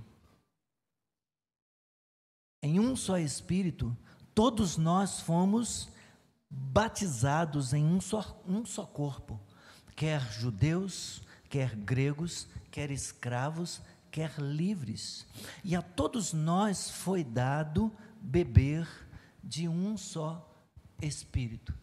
em 2.62 2.80
um 2.80 2.96
só 2.96 3.18
Espírito, 3.18 3.96
todos 4.34 4.78
nós 4.78 5.20
fomos 5.20 5.90
batizados 6.50 7.74
em 7.74 7.86
um 7.86 8.00
só, 8.00 8.42
um 8.48 8.66
só 8.66 8.86
corpo, 8.86 9.40
quer 9.96 10.22
judeus, 10.32 11.22
quer 11.50 11.76
gregos, 11.76 12.48
quer 12.72 12.90
escravos, 12.90 13.82
quer 14.10 14.32
livres. 14.40 15.28
E 15.64 15.76
a 15.76 15.82
todos 15.82 16.34
nós 16.34 16.90
foi 16.90 17.24
dado 17.24 17.92
beber 18.22 18.88
de 19.44 19.68
um 19.68 19.98
só 19.98 20.50
Espírito. 21.02 21.74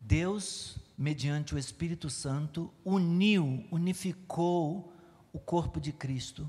Deus, 0.00 0.78
mediante 0.96 1.54
o 1.54 1.58
Espírito 1.58 2.08
Santo, 2.08 2.72
uniu, 2.84 3.66
unificou 3.70 4.92
o 5.32 5.38
corpo 5.38 5.80
de 5.80 5.92
Cristo 5.92 6.48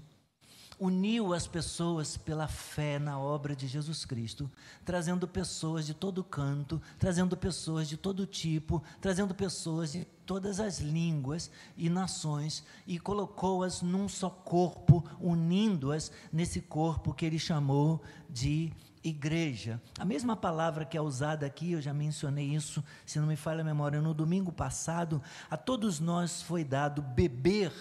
uniu 0.79 1.33
as 1.33 1.47
pessoas 1.47 2.17
pela 2.17 2.47
fé 2.47 2.99
na 2.99 3.17
obra 3.17 3.55
de 3.55 3.67
Jesus 3.67 4.03
Cristo, 4.03 4.51
trazendo 4.83 5.25
pessoas 5.25 5.86
de 5.86 5.93
todo 5.93 6.23
canto, 6.23 6.81
trazendo 6.99 7.38
pessoas 7.38 7.88
de 7.88 7.95
todo 7.95 8.25
tipo, 8.25 8.83
trazendo 8.99 9.33
pessoas 9.33 9.93
de 9.93 10.05
todas 10.25 10.59
as 10.59 10.79
línguas 10.79 11.49
e 11.77 11.89
nações 11.89 12.65
e 12.86 12.99
colocou-as 12.99 13.81
num 13.81 14.09
só 14.09 14.29
corpo, 14.29 15.03
unindo-as 15.21 16.12
nesse 16.31 16.59
corpo 16.59 17.13
que 17.13 17.25
ele 17.25 17.39
chamou 17.39 18.01
de 18.29 18.73
igreja. 19.03 19.81
A 19.99 20.05
mesma 20.05 20.35
palavra 20.35 20.85
que 20.85 20.97
é 20.97 21.01
usada 21.01 21.45
aqui, 21.45 21.73
eu 21.73 21.81
já 21.81 21.93
mencionei 21.93 22.45
isso, 22.55 22.83
se 23.05 23.19
não 23.19 23.27
me 23.27 23.35
falha 23.35 23.61
a 23.61 23.65
memória, 23.65 24.01
no 24.01 24.13
domingo 24.13 24.51
passado, 24.51 25.21
a 25.49 25.57
todos 25.57 25.99
nós 25.99 26.41
foi 26.41 26.63
dado 26.63 27.01
beber 27.01 27.71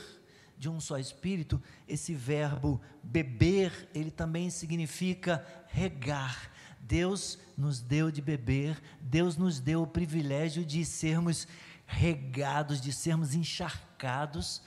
de 0.59 0.69
um 0.69 0.81
só 0.81 0.99
espírito. 0.99 1.63
Esse 1.89 2.15
verbo 2.15 2.81
beber, 3.03 3.89
ele 3.95 4.11
também 4.11 4.51
significa 4.51 5.45
regar. 5.69 6.51
Deus 6.81 7.39
nos 7.57 7.81
deu 7.81 8.11
de 8.11 8.21
beber, 8.21 8.81
Deus 9.01 9.37
nos 9.37 9.61
deu 9.61 9.83
o 9.83 9.87
privilégio 9.87 10.65
de 10.65 10.85
sermos 10.85 11.47
regados, 11.87 12.81
de 12.81 12.93
sermos 12.93 13.35
encharcados 13.35 14.63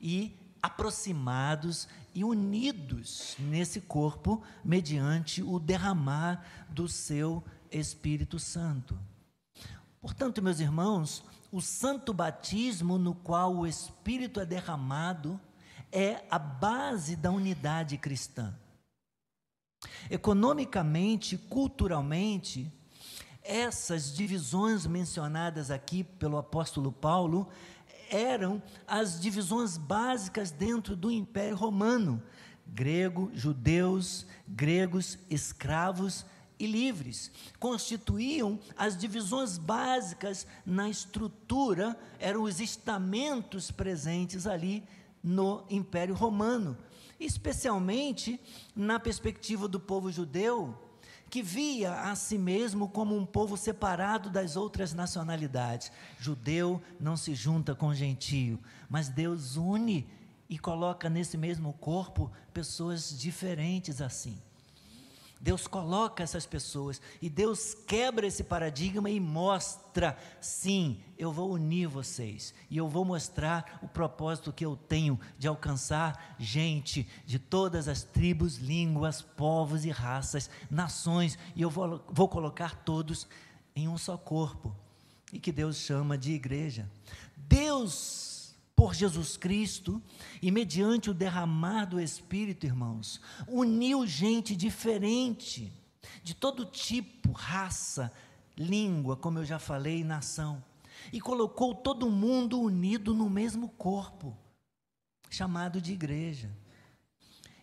e 0.00 0.36
aproximados 0.62 1.88
e 2.14 2.24
unidos 2.24 3.36
nesse 3.38 3.80
corpo 3.80 4.42
mediante 4.64 5.42
o 5.42 5.58
derramar 5.58 6.44
do 6.68 6.88
seu 6.88 7.42
Espírito 7.70 8.38
Santo. 8.38 8.98
Portanto, 10.00 10.42
meus 10.42 10.60
irmãos, 10.60 11.22
o 11.52 11.60
santo 11.60 12.12
batismo 12.14 12.98
no 12.98 13.14
qual 13.14 13.54
o 13.56 13.66
Espírito 13.66 14.40
é 14.40 14.46
derramado 14.46 15.38
é 15.92 16.24
a 16.30 16.38
base 16.38 17.16
da 17.16 17.30
unidade 17.30 17.98
cristã. 17.98 18.54
Economicamente, 20.08 21.36
culturalmente, 21.36 22.72
essas 23.42 24.14
divisões 24.14 24.86
mencionadas 24.86 25.70
aqui 25.70 26.04
pelo 26.04 26.36
apóstolo 26.36 26.92
Paulo 26.92 27.48
eram 28.10 28.62
as 28.86 29.20
divisões 29.20 29.76
básicas 29.76 30.50
dentro 30.50 30.94
do 30.94 31.10
Império 31.10 31.56
Romano: 31.56 32.22
grego, 32.66 33.30
judeus, 33.32 34.26
gregos, 34.46 35.18
escravos 35.30 36.26
e 36.58 36.66
livres. 36.66 37.30
Constituíam 37.58 38.58
as 38.76 38.96
divisões 38.96 39.56
básicas 39.56 40.46
na 40.66 40.90
estrutura, 40.90 41.98
eram 42.18 42.42
os 42.42 42.60
estamentos 42.60 43.70
presentes 43.70 44.46
ali 44.46 44.84
no 45.22 45.64
Império 45.70 46.14
Romano, 46.14 46.76
especialmente 47.18 48.40
na 48.74 48.98
perspectiva 49.00 49.66
do 49.66 49.80
povo 49.80 50.10
judeu 50.10 50.89
que 51.30 51.42
via 51.42 52.10
a 52.10 52.16
si 52.16 52.36
mesmo 52.36 52.88
como 52.88 53.16
um 53.16 53.24
povo 53.24 53.56
separado 53.56 54.28
das 54.28 54.56
outras 54.56 54.92
nacionalidades. 54.92 55.92
Judeu 56.18 56.82
não 56.98 57.16
se 57.16 57.36
junta 57.36 57.72
com 57.72 57.94
gentio, 57.94 58.58
mas 58.88 59.08
Deus 59.08 59.56
une 59.56 60.06
e 60.48 60.58
coloca 60.58 61.08
nesse 61.08 61.38
mesmo 61.38 61.72
corpo 61.74 62.32
pessoas 62.52 63.16
diferentes 63.16 64.00
assim. 64.00 64.42
Deus 65.40 65.66
coloca 65.66 66.22
essas 66.22 66.44
pessoas 66.44 67.00
e 67.22 67.30
Deus 67.30 67.72
quebra 67.72 68.26
esse 68.26 68.44
paradigma 68.44 69.08
e 69.08 69.18
mostra: 69.18 70.18
sim, 70.38 71.00
eu 71.16 71.32
vou 71.32 71.52
unir 71.52 71.88
vocês 71.88 72.52
e 72.68 72.76
eu 72.76 72.86
vou 72.86 73.06
mostrar 73.06 73.78
o 73.82 73.88
propósito 73.88 74.52
que 74.52 74.66
eu 74.66 74.76
tenho 74.76 75.18
de 75.38 75.48
alcançar 75.48 76.36
gente 76.38 77.08
de 77.24 77.38
todas 77.38 77.88
as 77.88 78.02
tribos, 78.02 78.58
línguas, 78.58 79.22
povos 79.22 79.86
e 79.86 79.90
raças, 79.90 80.50
nações, 80.70 81.38
e 81.56 81.62
eu 81.62 81.70
vou, 81.70 82.04
vou 82.10 82.28
colocar 82.28 82.76
todos 82.84 83.26
em 83.74 83.88
um 83.88 83.96
só 83.96 84.18
corpo 84.18 84.76
e 85.32 85.38
que 85.38 85.50
Deus 85.50 85.76
chama 85.76 86.18
de 86.18 86.32
igreja. 86.32 86.86
Deus 87.34 88.29
por 88.80 88.94
Jesus 88.94 89.36
Cristo 89.36 90.02
e 90.40 90.50
mediante 90.50 91.10
o 91.10 91.14
derramar 91.14 91.84
do 91.84 92.00
Espírito, 92.00 92.64
irmãos, 92.64 93.20
uniu 93.46 94.06
gente 94.06 94.56
diferente, 94.56 95.70
de 96.22 96.32
todo 96.32 96.64
tipo, 96.64 97.30
raça, 97.30 98.10
língua, 98.56 99.18
como 99.18 99.38
eu 99.38 99.44
já 99.44 99.58
falei, 99.58 100.02
nação, 100.02 100.64
e 101.12 101.20
colocou 101.20 101.74
todo 101.74 102.08
mundo 102.08 102.58
unido 102.58 103.12
no 103.12 103.28
mesmo 103.28 103.68
corpo, 103.68 104.34
chamado 105.28 105.78
de 105.78 105.92
igreja. 105.92 106.50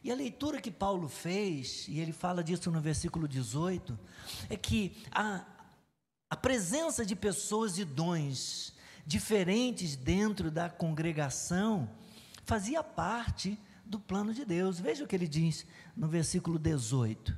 E 0.04 0.12
a 0.12 0.16
leitura 0.16 0.62
que 0.62 0.70
Paulo 0.70 1.10
fez, 1.10 1.88
e 1.88 2.00
ele 2.00 2.14
fala 2.14 2.44
disso 2.44 2.70
no 2.70 2.80
versículo 2.80 3.28
18, 3.28 3.98
é 4.52 4.56
que 4.56 4.96
a, 5.12 5.44
a 6.30 6.36
presença 6.36 7.04
de 7.04 7.16
pessoas 7.16 7.80
e 7.80 7.84
dons 7.84 8.77
diferentes 9.08 9.96
dentro 9.96 10.52
da 10.52 10.70
congregação, 10.70 11.90
fazia 12.44 12.84
parte 12.84 13.58
do 13.86 13.98
plano 13.98 14.34
de 14.34 14.44
Deus. 14.44 14.80
Veja 14.80 15.06
o 15.06 15.08
que 15.08 15.16
ele 15.16 15.30
diz 15.30 15.66
no 15.96 16.10
versículo 16.10 16.60
18. 16.60 17.36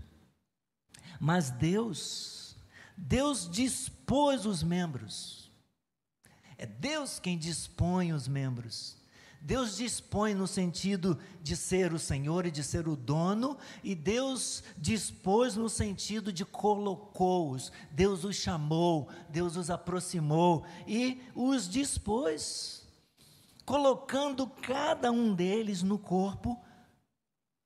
Mas 1.19 1.51
Deus, 1.51 2.58
Deus 2.97 3.47
dispôs 3.47 4.47
os 4.47 4.63
membros. 4.63 5.51
É 6.58 6.65
Deus 6.65 7.19
quem 7.19 7.38
dispõe 7.38 8.13
os 8.13 8.27
membros. 8.27 8.97
Deus 9.41 9.78
dispõe 9.78 10.34
no 10.34 10.45
sentido 10.45 11.17
de 11.41 11.56
ser 11.56 11.93
o 11.93 11.99
Senhor 11.99 12.45
e 12.45 12.52
de 12.52 12.63
ser 12.63 12.88
o 12.88 12.95
dono, 12.95 13.58
e 13.84 13.95
Deus 13.95 14.63
dispôs 14.78 15.56
no 15.56 15.69
sentido 15.69 16.32
de 16.32 16.43
colocou-os, 16.43 17.71
Deus 17.91 18.23
os 18.23 18.36
chamou, 18.36 19.08
Deus 19.30 19.56
os 19.56 19.69
aproximou 19.69 20.65
e 20.86 21.21
os 21.34 21.69
dispôs, 21.69 22.86
colocando 23.65 24.45
cada 24.47 25.12
um 25.12 25.34
deles 25.34 25.84
no 25.84 25.97
corpo, 25.97 26.60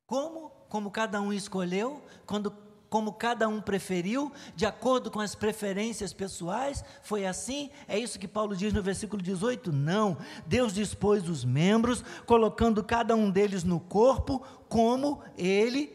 como? 0.06 0.52
Como 0.70 0.92
cada 0.92 1.22
um 1.22 1.32
escolheu, 1.32 2.04
quando 2.26 2.63
como 2.94 3.12
cada 3.12 3.48
um 3.48 3.60
preferiu, 3.60 4.32
de 4.56 4.68
acordo 4.68 5.10
com 5.10 5.20
as 5.20 5.34
preferências 5.34 6.14
pessoais? 6.14 6.86
Foi 7.02 7.26
assim? 7.26 7.72
É 7.88 7.98
isso 7.98 8.20
que 8.20 8.28
Paulo 8.28 8.56
diz 8.56 8.72
no 8.72 8.84
versículo 8.84 9.20
18? 9.20 9.72
Não. 9.72 10.16
Deus 10.46 10.76
dispôs 10.76 11.28
os 11.28 11.44
membros, 11.44 12.04
colocando 12.28 12.84
cada 12.84 13.16
um 13.16 13.32
deles 13.32 13.64
no 13.64 13.80
corpo 13.80 14.46
como 14.70 15.24
ele 15.36 15.88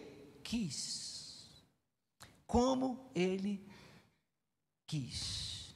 quis. 0.43 1.63
Como 2.49 2.99
ele 3.15 3.65
quis. 4.85 5.73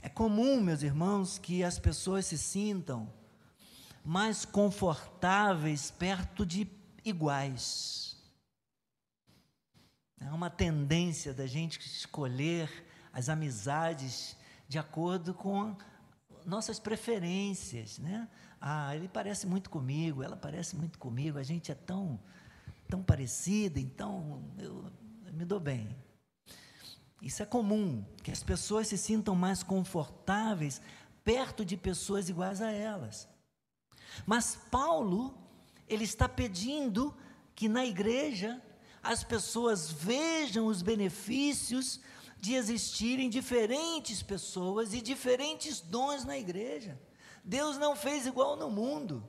É 0.00 0.08
comum, 0.08 0.60
meus 0.60 0.84
irmãos, 0.84 1.38
que 1.38 1.64
as 1.64 1.76
pessoas 1.76 2.24
se 2.24 2.38
sintam 2.38 3.12
mais 4.04 4.44
confortáveis 4.44 5.90
perto 5.90 6.46
de 6.46 6.70
iguais 7.04 8.05
é 10.20 10.30
uma 10.30 10.50
tendência 10.50 11.34
da 11.34 11.46
gente 11.46 11.78
escolher 11.80 12.70
as 13.12 13.28
amizades 13.28 14.36
de 14.68 14.78
acordo 14.78 15.34
com 15.34 15.76
nossas 16.44 16.78
preferências, 16.78 17.98
né? 17.98 18.28
Ah, 18.60 18.94
ele 18.96 19.08
parece 19.08 19.46
muito 19.46 19.68
comigo, 19.68 20.22
ela 20.22 20.36
parece 20.36 20.76
muito 20.76 20.98
comigo, 20.98 21.38
a 21.38 21.42
gente 21.42 21.70
é 21.70 21.74
tão, 21.74 22.18
tão 22.88 23.02
parecida, 23.02 23.78
então 23.78 24.42
eu, 24.58 24.90
eu 25.26 25.32
me 25.32 25.44
dou 25.44 25.60
bem. 25.60 25.94
Isso 27.20 27.42
é 27.42 27.46
comum, 27.46 28.04
que 28.22 28.30
as 28.30 28.42
pessoas 28.42 28.88
se 28.88 28.98
sintam 28.98 29.34
mais 29.34 29.62
confortáveis 29.62 30.80
perto 31.24 31.64
de 31.64 31.76
pessoas 31.76 32.28
iguais 32.28 32.60
a 32.60 32.70
elas. 32.70 33.28
Mas 34.24 34.56
Paulo, 34.70 35.36
ele 35.88 36.04
está 36.04 36.28
pedindo 36.28 37.14
que 37.54 37.68
na 37.68 37.84
igreja 37.84 38.62
as 39.06 39.22
pessoas 39.22 39.90
vejam 39.90 40.66
os 40.66 40.82
benefícios 40.82 42.00
de 42.38 42.54
existirem 42.54 43.30
diferentes 43.30 44.22
pessoas 44.22 44.92
e 44.92 45.00
diferentes 45.00 45.80
dons 45.80 46.24
na 46.24 46.36
igreja. 46.36 47.00
Deus 47.44 47.78
não 47.78 47.94
fez 47.94 48.26
igual 48.26 48.56
no 48.56 48.70
mundo. 48.70 49.26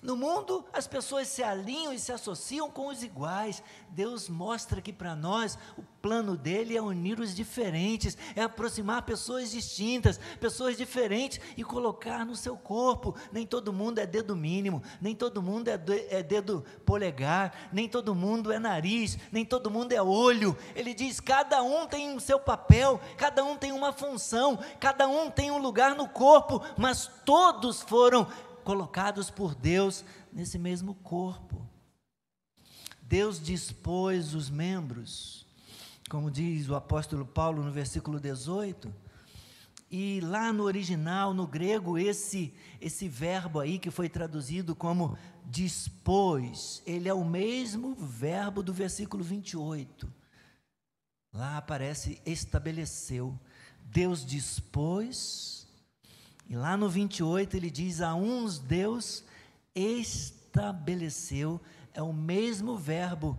No 0.00 0.16
mundo, 0.16 0.64
as 0.72 0.86
pessoas 0.86 1.26
se 1.26 1.42
alinham 1.42 1.92
e 1.92 1.98
se 1.98 2.12
associam 2.12 2.70
com 2.70 2.86
os 2.86 3.02
iguais. 3.02 3.60
Deus 3.90 4.28
mostra 4.28 4.80
que 4.80 4.92
para 4.92 5.16
nós 5.16 5.58
o 5.76 5.82
plano 6.00 6.36
dele 6.36 6.76
é 6.76 6.80
unir 6.80 7.18
os 7.18 7.34
diferentes, 7.34 8.16
é 8.36 8.42
aproximar 8.42 9.02
pessoas 9.02 9.50
distintas, 9.50 10.20
pessoas 10.38 10.76
diferentes 10.76 11.40
e 11.56 11.64
colocar 11.64 12.24
no 12.24 12.36
seu 12.36 12.56
corpo. 12.56 13.16
Nem 13.32 13.44
todo 13.44 13.72
mundo 13.72 13.98
é 13.98 14.06
dedo 14.06 14.36
mínimo, 14.36 14.80
nem 15.00 15.16
todo 15.16 15.42
mundo 15.42 15.66
é, 15.66 15.80
é 16.10 16.22
dedo 16.22 16.64
polegar, 16.86 17.52
nem 17.72 17.88
todo 17.88 18.14
mundo 18.14 18.52
é 18.52 18.58
nariz, 18.60 19.18
nem 19.32 19.44
todo 19.44 19.68
mundo 19.68 19.92
é 19.92 20.00
olho. 20.00 20.56
Ele 20.76 20.94
diz: 20.94 21.18
cada 21.18 21.60
um 21.60 21.88
tem 21.88 22.14
o 22.14 22.20
seu 22.20 22.38
papel, 22.38 23.00
cada 23.16 23.42
um 23.42 23.56
tem 23.56 23.72
uma 23.72 23.92
função, 23.92 24.60
cada 24.78 25.08
um 25.08 25.28
tem 25.28 25.50
um 25.50 25.58
lugar 25.58 25.96
no 25.96 26.08
corpo, 26.08 26.62
mas 26.76 27.10
todos 27.24 27.82
foram 27.82 28.28
colocados 28.68 29.30
por 29.30 29.54
Deus 29.54 30.04
nesse 30.30 30.58
mesmo 30.58 30.94
corpo. 30.96 31.66
Deus 33.00 33.40
dispôs 33.40 34.34
os 34.34 34.50
membros, 34.50 35.46
como 36.10 36.30
diz 36.30 36.68
o 36.68 36.74
apóstolo 36.74 37.24
Paulo 37.24 37.64
no 37.64 37.72
versículo 37.72 38.20
18. 38.20 38.94
E 39.90 40.20
lá 40.20 40.52
no 40.52 40.64
original, 40.64 41.32
no 41.32 41.46
grego, 41.46 41.96
esse 41.96 42.52
esse 42.78 43.08
verbo 43.08 43.58
aí 43.58 43.78
que 43.78 43.90
foi 43.90 44.06
traduzido 44.06 44.76
como 44.76 45.16
dispôs, 45.46 46.82
ele 46.84 47.08
é 47.08 47.14
o 47.14 47.24
mesmo 47.24 47.94
verbo 47.94 48.62
do 48.62 48.74
versículo 48.74 49.24
28. 49.24 50.12
Lá 51.32 51.56
aparece 51.56 52.20
estabeleceu. 52.26 53.34
Deus 53.80 54.26
dispôs, 54.26 55.57
e 56.48 56.56
lá 56.56 56.76
no 56.76 56.88
28 56.88 57.56
ele 57.56 57.70
diz: 57.70 58.00
A 58.00 58.14
uns 58.14 58.58
Deus 58.58 59.24
estabeleceu, 59.74 61.60
é 61.92 62.02
o 62.02 62.12
mesmo 62.12 62.76
verbo 62.76 63.38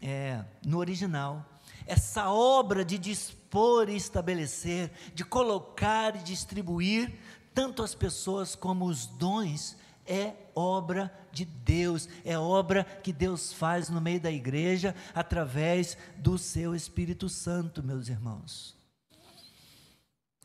é, 0.00 0.44
no 0.64 0.78
original. 0.78 1.44
Essa 1.86 2.30
obra 2.30 2.84
de 2.84 2.98
dispor 2.98 3.88
e 3.88 3.96
estabelecer, 3.96 4.90
de 5.14 5.24
colocar 5.24 6.16
e 6.16 6.22
distribuir, 6.22 7.14
tanto 7.54 7.82
as 7.82 7.94
pessoas 7.94 8.54
como 8.54 8.86
os 8.86 9.06
dons, 9.06 9.76
é 10.06 10.34
obra 10.54 11.12
de 11.32 11.44
Deus, 11.44 12.08
é 12.24 12.38
obra 12.38 12.84
que 12.84 13.12
Deus 13.12 13.52
faz 13.52 13.88
no 13.88 14.00
meio 14.00 14.20
da 14.20 14.30
igreja 14.30 14.94
através 15.14 15.98
do 16.16 16.38
seu 16.38 16.74
Espírito 16.74 17.28
Santo, 17.28 17.82
meus 17.82 18.08
irmãos. 18.08 18.75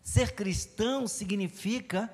Ser 0.03 0.33
cristão 0.33 1.07
significa 1.07 2.11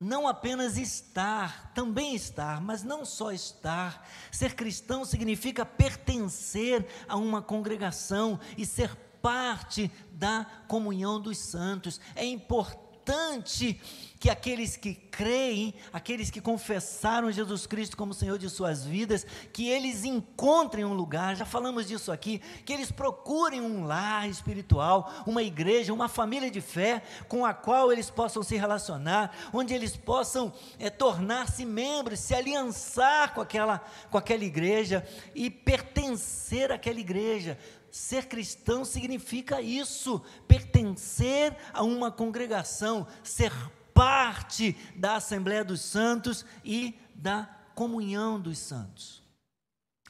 não 0.00 0.26
apenas 0.26 0.76
estar, 0.76 1.72
também 1.74 2.14
estar, 2.14 2.60
mas 2.60 2.82
não 2.82 3.04
só 3.04 3.30
estar. 3.30 4.08
Ser 4.32 4.54
cristão 4.54 5.04
significa 5.04 5.64
pertencer 5.64 6.86
a 7.08 7.16
uma 7.16 7.40
congregação 7.40 8.40
e 8.58 8.66
ser 8.66 8.94
parte 9.22 9.90
da 10.12 10.44
comunhão 10.66 11.20
dos 11.20 11.38
santos. 11.38 12.00
É 12.16 12.24
importante 12.24 12.91
importante 13.02 13.80
que 14.20 14.30
aqueles 14.30 14.76
que 14.76 14.94
creem, 14.94 15.74
aqueles 15.92 16.30
que 16.30 16.40
confessaram 16.40 17.32
Jesus 17.32 17.66
Cristo 17.66 17.96
como 17.96 18.14
Senhor 18.14 18.38
de 18.38 18.48
suas 18.48 18.84
vidas, 18.84 19.26
que 19.52 19.68
eles 19.68 20.04
encontrem 20.04 20.84
um 20.84 20.94
lugar, 20.94 21.34
já 21.34 21.44
falamos 21.44 21.88
disso 21.88 22.12
aqui, 22.12 22.40
que 22.64 22.72
eles 22.72 22.92
procurem 22.92 23.60
um 23.60 23.84
lar 23.84 24.28
espiritual, 24.28 25.12
uma 25.26 25.42
igreja, 25.42 25.92
uma 25.92 26.08
família 26.08 26.48
de 26.48 26.60
fé 26.60 27.02
com 27.28 27.44
a 27.44 27.52
qual 27.52 27.90
eles 27.90 28.08
possam 28.08 28.44
se 28.44 28.56
relacionar, 28.56 29.36
onde 29.52 29.74
eles 29.74 29.96
possam 29.96 30.52
é, 30.78 30.88
tornar-se 30.88 31.64
membros, 31.64 32.20
se 32.20 32.32
aliançar 32.32 33.34
com 33.34 33.40
aquela, 33.40 33.84
com 34.08 34.16
aquela 34.16 34.44
igreja 34.44 35.04
e 35.34 35.50
pertencer 35.50 36.70
àquela 36.70 37.00
igreja 37.00 37.58
Ser 37.92 38.24
cristão 38.24 38.86
significa 38.86 39.60
isso, 39.60 40.24
pertencer 40.48 41.54
a 41.74 41.82
uma 41.82 42.10
congregação, 42.10 43.06
ser 43.22 43.52
parte 43.92 44.74
da 44.96 45.16
Assembleia 45.16 45.62
dos 45.62 45.82
Santos 45.82 46.42
e 46.64 46.98
da 47.14 47.44
comunhão 47.74 48.40
dos 48.40 48.56
santos. 48.56 49.22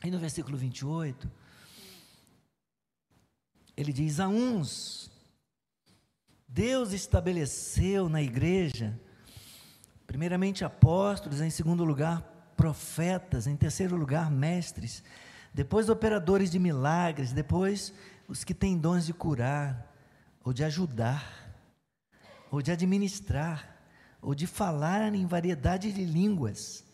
Aí 0.01 0.13
no 0.13 0.21
versículo 0.21 0.57
28, 0.57 1.29
ele 3.77 3.93
diz: 3.93 4.21
A 4.21 4.29
uns, 4.29 5.11
Deus 6.47 6.93
estabeleceu 6.93 8.09
na 8.09 8.23
igreja, 8.23 8.97
primeiramente 10.07 10.65
apóstolos, 10.65 11.41
em 11.41 11.51
segundo 11.51 11.85
lugar, 11.85 12.23
profetas, 12.57 13.49
em 13.49 13.57
terceiro 13.57 13.97
lugar, 13.97 14.31
mestres 14.31 15.03
depois 15.55 15.89
operadores 15.89 16.51
de 16.51 16.59
milagres, 16.59 17.33
depois 17.33 17.93
os 18.27 18.45
que 18.45 18.55
têm 18.55 18.79
dons 18.79 19.05
de 19.05 19.13
curar, 19.13 19.93
ou 20.43 20.53
de 20.53 20.65
ajudar, 20.65 21.55
ou 22.51 22.63
de 22.63 22.73
administrar, 22.73 23.77
ou 24.21 24.35
de 24.35 24.47
falar 24.47 25.15
em 25.15 25.27
variedade 25.27 25.93
de 25.93 26.05
línguas. 26.05 26.85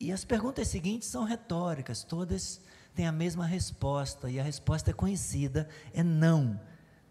E 0.00 0.10
as 0.12 0.24
perguntas 0.24 0.68
seguintes 0.68 1.08
são 1.08 1.24
retóricas, 1.24 2.02
todas 2.02 2.60
têm 2.94 3.06
a 3.06 3.12
mesma 3.12 3.46
resposta, 3.46 4.30
e 4.30 4.38
a 4.38 4.42
resposta 4.42 4.90
é 4.90 4.94
conhecida: 4.94 5.68
é 5.94 6.02
não. 6.02 6.60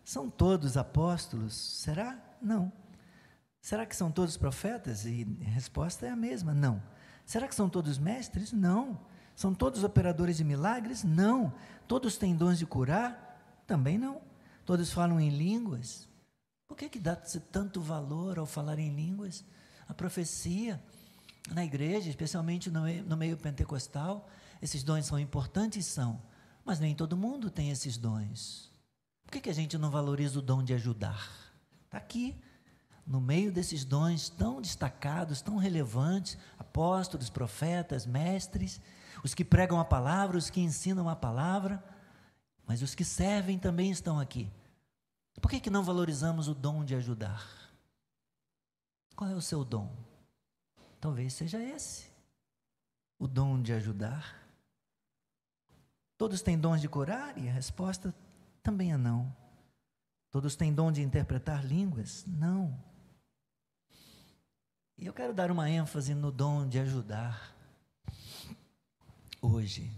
São 0.03 0.29
todos 0.29 0.77
apóstolos? 0.77 1.53
Será? 1.53 2.19
Não. 2.41 2.71
Será 3.61 3.85
que 3.85 3.95
são 3.95 4.11
todos 4.11 4.35
profetas? 4.37 5.05
E 5.05 5.25
a 5.41 5.49
resposta 5.49 6.05
é 6.05 6.09
a 6.09 6.15
mesma: 6.15 6.53
não. 6.53 6.81
Será 7.25 7.47
que 7.47 7.55
são 7.55 7.69
todos 7.69 7.97
mestres? 7.97 8.51
Não. 8.51 8.99
São 9.41 9.55
todos 9.55 9.83
operadores 9.83 10.37
de 10.37 10.43
milagres? 10.43 11.03
Não. 11.03 11.51
Todos 11.87 12.15
têm 12.15 12.35
dons 12.35 12.59
de 12.59 12.65
curar? 12.67 13.63
Também 13.65 13.97
não. 13.97 14.21
Todos 14.67 14.93
falam 14.93 15.19
em 15.19 15.29
línguas? 15.31 16.07
Por 16.67 16.77
que, 16.77 16.87
que 16.87 16.99
dá-se 16.99 17.39
tanto 17.39 17.81
valor 17.81 18.37
ao 18.37 18.45
falar 18.45 18.77
em 18.77 18.93
línguas? 18.93 19.43
A 19.89 19.95
profecia 19.95 20.79
na 21.49 21.65
igreja, 21.65 22.07
especialmente 22.07 22.69
no 22.69 22.83
meio, 22.83 23.03
no 23.03 23.17
meio 23.17 23.35
pentecostal, 23.35 24.29
esses 24.61 24.83
dons 24.83 25.07
são 25.07 25.19
importantes? 25.19 25.87
São. 25.87 26.21
Mas 26.63 26.79
nem 26.79 26.93
todo 26.93 27.17
mundo 27.17 27.49
tem 27.49 27.71
esses 27.71 27.97
dons. 27.97 28.71
Por 29.25 29.31
que, 29.31 29.41
que 29.41 29.49
a 29.49 29.55
gente 29.55 29.75
não 29.75 29.89
valoriza 29.89 30.37
o 30.37 30.43
dom 30.43 30.61
de 30.61 30.75
ajudar? 30.75 31.27
Está 31.85 31.97
aqui 31.97 32.39
no 33.07 33.19
meio 33.19 33.51
desses 33.51 33.83
dons 33.83 34.29
tão 34.29 34.61
destacados, 34.61 35.41
tão 35.41 35.57
relevantes, 35.57 36.37
apóstolos, 36.59 37.31
profetas, 37.31 38.05
mestres, 38.05 38.79
os 39.23 39.33
que 39.33 39.45
pregam 39.45 39.79
a 39.79 39.85
palavra, 39.85 40.37
os 40.37 40.49
que 40.49 40.61
ensinam 40.61 41.07
a 41.07 41.15
palavra, 41.15 41.83
mas 42.65 42.81
os 42.81 42.95
que 42.95 43.05
servem 43.05 43.59
também 43.59 43.91
estão 43.91 44.19
aqui. 44.19 44.51
Por 45.39 45.49
que, 45.49 45.59
que 45.59 45.69
não 45.69 45.83
valorizamos 45.83 46.47
o 46.47 46.55
dom 46.55 46.83
de 46.83 46.95
ajudar? 46.95 47.47
Qual 49.15 49.29
é 49.29 49.35
o 49.35 49.41
seu 49.41 49.63
dom? 49.63 49.93
Talvez 50.99 51.33
seja 51.33 51.61
esse, 51.61 52.09
o 53.17 53.27
dom 53.27 53.61
de 53.61 53.73
ajudar. 53.73 54.39
Todos 56.17 56.41
têm 56.41 56.57
dons 56.57 56.81
de 56.81 56.87
curar? 56.87 57.37
E 57.37 57.49
a 57.49 57.51
resposta 57.51 58.13
também 58.61 58.93
é 58.93 58.97
não. 58.97 59.35
Todos 60.29 60.55
têm 60.55 60.73
dom 60.73 60.91
de 60.91 61.01
interpretar 61.01 61.65
línguas? 61.65 62.23
Não. 62.27 62.77
E 64.97 65.05
eu 65.05 65.13
quero 65.13 65.33
dar 65.33 65.49
uma 65.51 65.69
ênfase 65.69 66.13
no 66.13 66.31
dom 66.31 66.67
de 66.67 66.79
ajudar 66.79 67.60
hoje. 69.41 69.91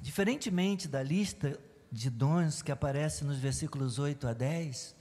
Diferentemente 0.00 0.86
da 0.86 1.02
lista 1.02 1.58
de 1.90 2.10
dons 2.10 2.62
que 2.62 2.70
aparece 2.70 3.24
nos 3.24 3.38
versículos 3.38 3.98
8 3.98 4.28
a 4.28 4.32
10, 4.32 4.94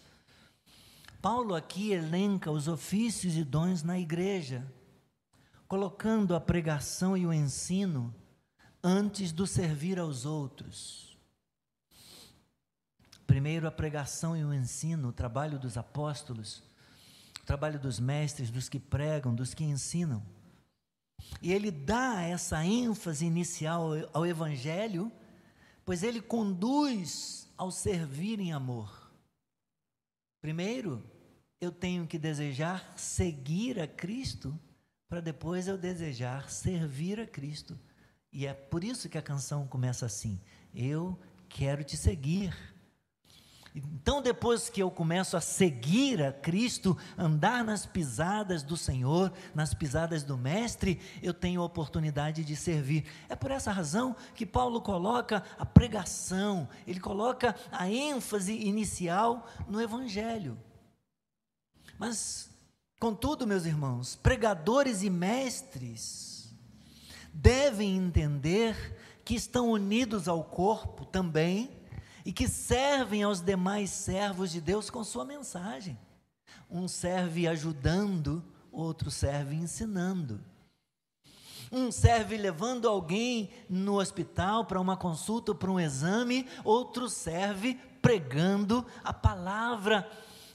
Paulo 1.21 1.53
aqui 1.53 1.91
elenca 1.91 2.51
os 2.51 2.67
ofícios 2.67 3.35
e 3.35 3.43
dons 3.43 3.83
na 3.83 3.99
igreja, 3.99 4.65
colocando 5.67 6.35
a 6.35 6.39
pregação 6.39 7.17
e 7.17 7.25
o 7.25 7.33
ensino 7.33 8.13
antes 8.83 9.31
do 9.31 9.45
servir 9.45 9.99
aos 9.99 10.25
outros. 10.25 11.17
Primeiro 13.27 13.67
a 13.67 13.71
pregação 13.71 14.37
e 14.37 14.45
o 14.45 14.53
ensino, 14.53 15.09
o 15.09 15.13
trabalho 15.13 15.59
dos 15.59 15.77
apóstolos 15.77 16.63
trabalho 17.45 17.79
dos 17.79 17.99
mestres, 17.99 18.49
dos 18.49 18.67
que 18.67 18.79
pregam, 18.79 19.33
dos 19.33 19.53
que 19.53 19.63
ensinam. 19.63 20.23
E 21.41 21.53
ele 21.53 21.71
dá 21.71 22.21
essa 22.21 22.63
ênfase 22.65 23.25
inicial 23.25 23.91
ao 24.13 24.25
Evangelho, 24.25 25.11
pois 25.83 26.03
ele 26.03 26.21
conduz 26.21 27.47
ao 27.57 27.71
servir 27.71 28.39
em 28.39 28.51
amor. 28.51 29.11
Primeiro, 30.41 31.03
eu 31.59 31.71
tenho 31.71 32.05
que 32.07 32.17
desejar 32.17 32.93
seguir 32.97 33.79
a 33.79 33.87
Cristo, 33.87 34.57
para 35.07 35.21
depois 35.21 35.67
eu 35.67 35.77
desejar 35.77 36.49
servir 36.49 37.19
a 37.19 37.27
Cristo. 37.27 37.79
E 38.31 38.45
é 38.45 38.53
por 38.53 38.83
isso 38.83 39.09
que 39.09 39.17
a 39.17 39.21
canção 39.21 39.67
começa 39.67 40.05
assim: 40.05 40.39
Eu 40.73 41.17
quero 41.47 41.83
te 41.83 41.95
seguir. 41.95 42.74
Então, 43.75 44.21
depois 44.21 44.69
que 44.69 44.81
eu 44.81 44.89
começo 44.89 45.35
a 45.35 45.41
seguir 45.41 46.23
a 46.23 46.31
Cristo, 46.31 46.97
andar 47.17 47.61
nas 47.61 47.85
pisadas 47.85 48.63
do 48.63 48.77
Senhor, 48.77 49.33
nas 49.53 49.73
pisadas 49.73 50.23
do 50.23 50.37
Mestre, 50.37 51.01
eu 51.21 51.33
tenho 51.33 51.61
a 51.61 51.65
oportunidade 51.65 52.45
de 52.45 52.55
servir. 52.55 53.03
É 53.27 53.35
por 53.35 53.51
essa 53.51 53.73
razão 53.73 54.15
que 54.33 54.45
Paulo 54.45 54.79
coloca 54.79 55.43
a 55.59 55.65
pregação, 55.65 56.69
ele 56.87 57.01
coloca 57.01 57.53
a 57.69 57.89
ênfase 57.89 58.53
inicial 58.53 59.45
no 59.67 59.81
Evangelho. 59.81 60.57
Mas, 61.99 62.49
contudo, 62.97 63.45
meus 63.45 63.65
irmãos, 63.65 64.15
pregadores 64.15 65.03
e 65.03 65.09
mestres 65.09 66.55
devem 67.33 67.97
entender 67.97 69.19
que 69.25 69.35
estão 69.35 69.69
unidos 69.69 70.29
ao 70.29 70.45
corpo 70.45 71.03
também 71.03 71.83
e 72.25 72.33
que 72.33 72.47
servem 72.47 73.21
aos 73.21 73.39
demais 73.39 73.91
servos 73.91 74.51
de 74.51 74.59
Deus 74.59 74.89
com 74.89 75.03
sua 75.03 75.23
mensagem. 75.23 75.97
Um 76.69 76.87
serve 76.87 77.47
ajudando, 77.47 78.43
outro 78.71 79.11
serve 79.11 79.55
ensinando. 79.55 80.43
Um 81.71 81.91
serve 81.91 82.35
levando 82.35 82.89
alguém 82.89 83.51
no 83.69 83.99
hospital 83.99 84.65
para 84.65 84.81
uma 84.81 84.97
consulta, 84.97 85.53
para 85.53 85.71
um 85.71 85.79
exame, 85.79 86.47
outro 86.63 87.07
serve 87.09 87.75
pregando 88.01 88.85
a 89.03 89.13
palavra, 89.13 90.09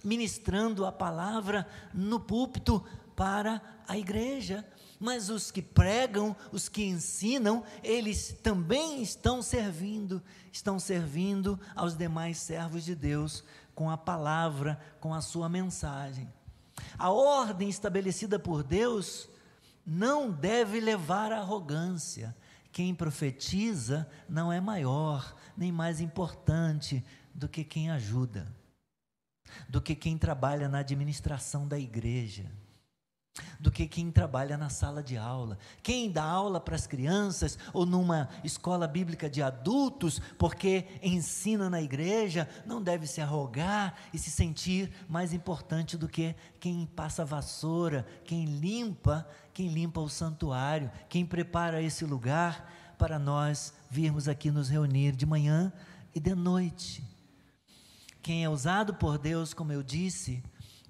ministrando 0.04 0.84
a 0.84 0.92
palavra 0.92 1.66
no 1.94 2.18
púlpito 2.18 2.84
para 3.14 3.60
a 3.86 3.96
igreja. 3.96 4.66
Mas 5.00 5.30
os 5.30 5.50
que 5.50 5.62
pregam, 5.62 6.36
os 6.52 6.68
que 6.68 6.84
ensinam, 6.84 7.64
eles 7.82 8.36
também 8.42 9.02
estão 9.02 9.40
servindo, 9.40 10.22
estão 10.52 10.78
servindo 10.78 11.58
aos 11.74 11.96
demais 11.96 12.36
servos 12.36 12.84
de 12.84 12.94
Deus 12.94 13.42
com 13.74 13.88
a 13.88 13.96
palavra, 13.96 14.78
com 15.00 15.14
a 15.14 15.22
sua 15.22 15.48
mensagem. 15.48 16.30
A 16.98 17.10
ordem 17.10 17.70
estabelecida 17.70 18.38
por 18.38 18.62
Deus 18.62 19.26
não 19.86 20.30
deve 20.30 20.78
levar 20.80 21.32
à 21.32 21.38
arrogância. 21.38 22.36
Quem 22.70 22.94
profetiza 22.94 24.06
não 24.28 24.52
é 24.52 24.60
maior 24.60 25.34
nem 25.56 25.72
mais 25.72 26.02
importante 26.02 27.02
do 27.34 27.48
que 27.48 27.64
quem 27.64 27.90
ajuda, 27.90 28.54
do 29.66 29.80
que 29.80 29.94
quem 29.94 30.18
trabalha 30.18 30.68
na 30.68 30.80
administração 30.80 31.66
da 31.66 31.78
igreja 31.78 32.59
do 33.58 33.70
que 33.70 33.86
quem 33.86 34.10
trabalha 34.10 34.56
na 34.56 34.68
sala 34.68 35.02
de 35.02 35.16
aula. 35.16 35.58
Quem 35.82 36.10
dá 36.10 36.24
aula 36.24 36.60
para 36.60 36.74
as 36.74 36.86
crianças 36.86 37.58
ou 37.72 37.84
numa 37.84 38.28
escola 38.42 38.86
bíblica 38.86 39.28
de 39.28 39.42
adultos, 39.42 40.20
porque 40.38 40.86
ensina 41.02 41.68
na 41.68 41.80
igreja, 41.80 42.48
não 42.66 42.82
deve 42.82 43.06
se 43.06 43.20
arrogar 43.20 43.94
e 44.12 44.18
se 44.18 44.30
sentir 44.30 44.90
mais 45.08 45.32
importante 45.32 45.96
do 45.96 46.08
que 46.08 46.34
quem 46.58 46.86
passa 46.86 47.24
vassoura, 47.24 48.06
quem 48.24 48.44
limpa, 48.44 49.26
quem 49.52 49.68
limpa 49.68 50.00
o 50.00 50.08
santuário, 50.08 50.90
quem 51.08 51.24
prepara 51.26 51.82
esse 51.82 52.04
lugar 52.04 52.94
para 52.98 53.18
nós 53.18 53.72
virmos 53.88 54.28
aqui 54.28 54.50
nos 54.50 54.68
reunir 54.68 55.12
de 55.12 55.24
manhã 55.24 55.72
e 56.14 56.20
de 56.20 56.34
noite. 56.34 57.02
Quem 58.22 58.44
é 58.44 58.48
usado 58.48 58.94
por 58.94 59.16
Deus, 59.16 59.54
como 59.54 59.72
eu 59.72 59.82
disse, 59.82 60.42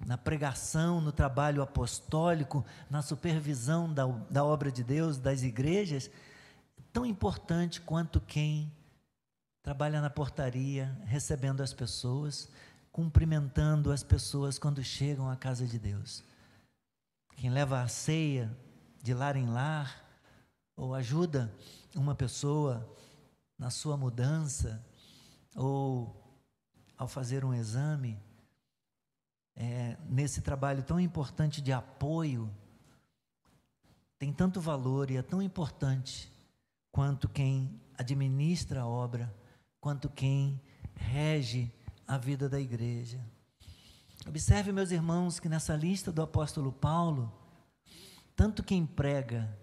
na 0.05 0.17
pregação, 0.17 0.99
no 0.99 1.11
trabalho 1.11 1.61
apostólico, 1.61 2.65
na 2.89 3.01
supervisão 3.01 3.93
da, 3.93 4.05
da 4.29 4.43
obra 4.43 4.71
de 4.71 4.83
Deus, 4.83 5.17
das 5.17 5.43
igrejas, 5.43 6.09
tão 6.91 7.05
importante 7.05 7.79
quanto 7.81 8.19
quem 8.19 8.71
trabalha 9.61 10.01
na 10.01 10.09
portaria, 10.09 10.97
recebendo 11.05 11.61
as 11.61 11.73
pessoas, 11.73 12.49
cumprimentando 12.91 13.91
as 13.91 14.03
pessoas 14.03 14.57
quando 14.57 14.83
chegam 14.83 15.29
à 15.29 15.35
casa 15.35 15.65
de 15.65 15.77
Deus. 15.77 16.23
Quem 17.35 17.49
leva 17.49 17.81
a 17.81 17.87
ceia 17.87 18.51
de 19.01 19.13
lar 19.13 19.35
em 19.35 19.47
lar, 19.47 20.03
ou 20.75 20.95
ajuda 20.95 21.53
uma 21.95 22.15
pessoa 22.15 22.87
na 23.57 23.69
sua 23.69 23.95
mudança, 23.95 24.83
ou 25.55 26.17
ao 26.97 27.07
fazer 27.07 27.45
um 27.45 27.53
exame, 27.53 28.19
é, 29.55 29.97
nesse 30.09 30.41
trabalho 30.41 30.83
tão 30.83 30.99
importante 30.99 31.61
de 31.61 31.71
apoio, 31.71 32.49
tem 34.17 34.31
tanto 34.31 34.61
valor 34.61 35.09
e 35.09 35.17
é 35.17 35.21
tão 35.21 35.41
importante 35.41 36.31
quanto 36.91 37.27
quem 37.27 37.81
administra 37.97 38.81
a 38.81 38.87
obra, 38.87 39.33
quanto 39.79 40.09
quem 40.09 40.61
rege 40.95 41.71
a 42.07 42.17
vida 42.17 42.47
da 42.47 42.59
igreja. 42.59 43.19
Observe, 44.27 44.71
meus 44.71 44.91
irmãos, 44.91 45.39
que 45.39 45.49
nessa 45.49 45.75
lista 45.75 46.11
do 46.11 46.21
apóstolo 46.21 46.71
Paulo, 46.71 47.31
tanto 48.35 48.63
quem 48.63 48.85
prega 48.85 49.57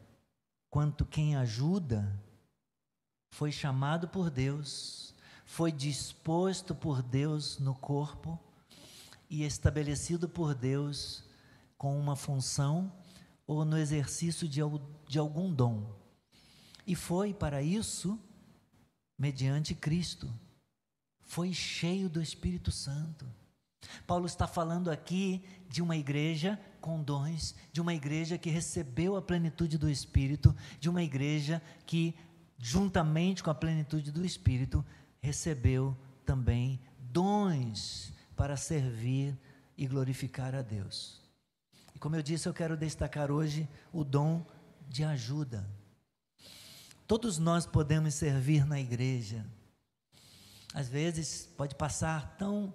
quanto 0.70 1.04
quem 1.04 1.36
ajuda 1.36 2.20
foi 3.30 3.52
chamado 3.52 4.08
por 4.08 4.30
Deus, 4.30 5.14
foi 5.44 5.70
disposto 5.70 6.74
por 6.74 7.02
Deus 7.02 7.58
no 7.58 7.74
corpo 7.74 8.38
e 9.28 9.44
estabelecido 9.44 10.28
por 10.28 10.54
Deus 10.54 11.24
com 11.76 11.98
uma 11.98 12.16
função 12.16 12.92
ou 13.46 13.64
no 13.64 13.78
exercício 13.78 14.48
de, 14.48 14.60
de 15.06 15.18
algum 15.18 15.52
dom. 15.52 15.94
E 16.86 16.94
foi 16.94 17.32
para 17.32 17.62
isso 17.62 18.18
mediante 19.18 19.74
Cristo. 19.74 20.32
Foi 21.22 21.52
cheio 21.52 22.08
do 22.08 22.22
Espírito 22.22 22.72
Santo. 22.72 23.26
Paulo 24.06 24.26
está 24.26 24.46
falando 24.46 24.90
aqui 24.90 25.42
de 25.68 25.82
uma 25.82 25.96
igreja 25.96 26.58
com 26.80 27.02
dons, 27.02 27.54
de 27.72 27.80
uma 27.80 27.94
igreja 27.94 28.38
que 28.38 28.50
recebeu 28.50 29.16
a 29.16 29.22
plenitude 29.22 29.78
do 29.78 29.88
Espírito, 29.88 30.54
de 30.80 30.88
uma 30.88 31.02
igreja 31.02 31.62
que, 31.86 32.14
juntamente 32.58 33.42
com 33.42 33.50
a 33.50 33.54
plenitude 33.54 34.10
do 34.10 34.24
Espírito, 34.24 34.84
recebeu 35.20 35.96
também 36.24 36.80
dons 36.98 38.12
para 38.38 38.56
servir 38.56 39.36
e 39.76 39.84
glorificar 39.84 40.54
a 40.54 40.62
Deus. 40.62 41.20
E 41.92 41.98
como 41.98 42.14
eu 42.14 42.22
disse, 42.22 42.48
eu 42.48 42.54
quero 42.54 42.76
destacar 42.76 43.32
hoje 43.32 43.68
o 43.92 44.04
dom 44.04 44.46
de 44.88 45.02
ajuda. 45.02 45.68
Todos 47.04 47.38
nós 47.38 47.66
podemos 47.66 48.14
servir 48.14 48.64
na 48.64 48.78
igreja. 48.78 49.44
Às 50.72 50.88
vezes 50.88 51.46
pode 51.56 51.74
passar 51.74 52.36
tão 52.36 52.72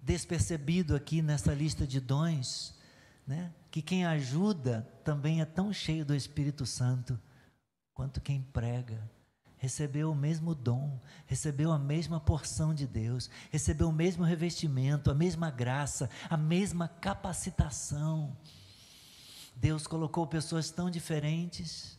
despercebido 0.00 0.96
aqui 0.96 1.20
nessa 1.20 1.52
lista 1.52 1.86
de 1.86 2.00
dons, 2.00 2.74
né? 3.26 3.52
Que 3.70 3.82
quem 3.82 4.06
ajuda 4.06 4.88
também 5.04 5.42
é 5.42 5.44
tão 5.44 5.70
cheio 5.70 6.04
do 6.04 6.14
Espírito 6.14 6.64
Santo 6.64 7.20
quanto 7.92 8.22
quem 8.22 8.40
prega 8.40 9.17
recebeu 9.58 10.10
o 10.10 10.14
mesmo 10.14 10.54
dom, 10.54 10.98
recebeu 11.26 11.72
a 11.72 11.78
mesma 11.78 12.20
porção 12.20 12.72
de 12.72 12.86
Deus, 12.86 13.28
recebeu 13.50 13.88
o 13.88 13.92
mesmo 13.92 14.24
revestimento, 14.24 15.10
a 15.10 15.14
mesma 15.14 15.50
graça, 15.50 16.08
a 16.30 16.36
mesma 16.36 16.88
capacitação. 16.88 18.36
Deus 19.54 19.86
colocou 19.86 20.26
pessoas 20.26 20.70
tão 20.70 20.88
diferentes, 20.88 21.98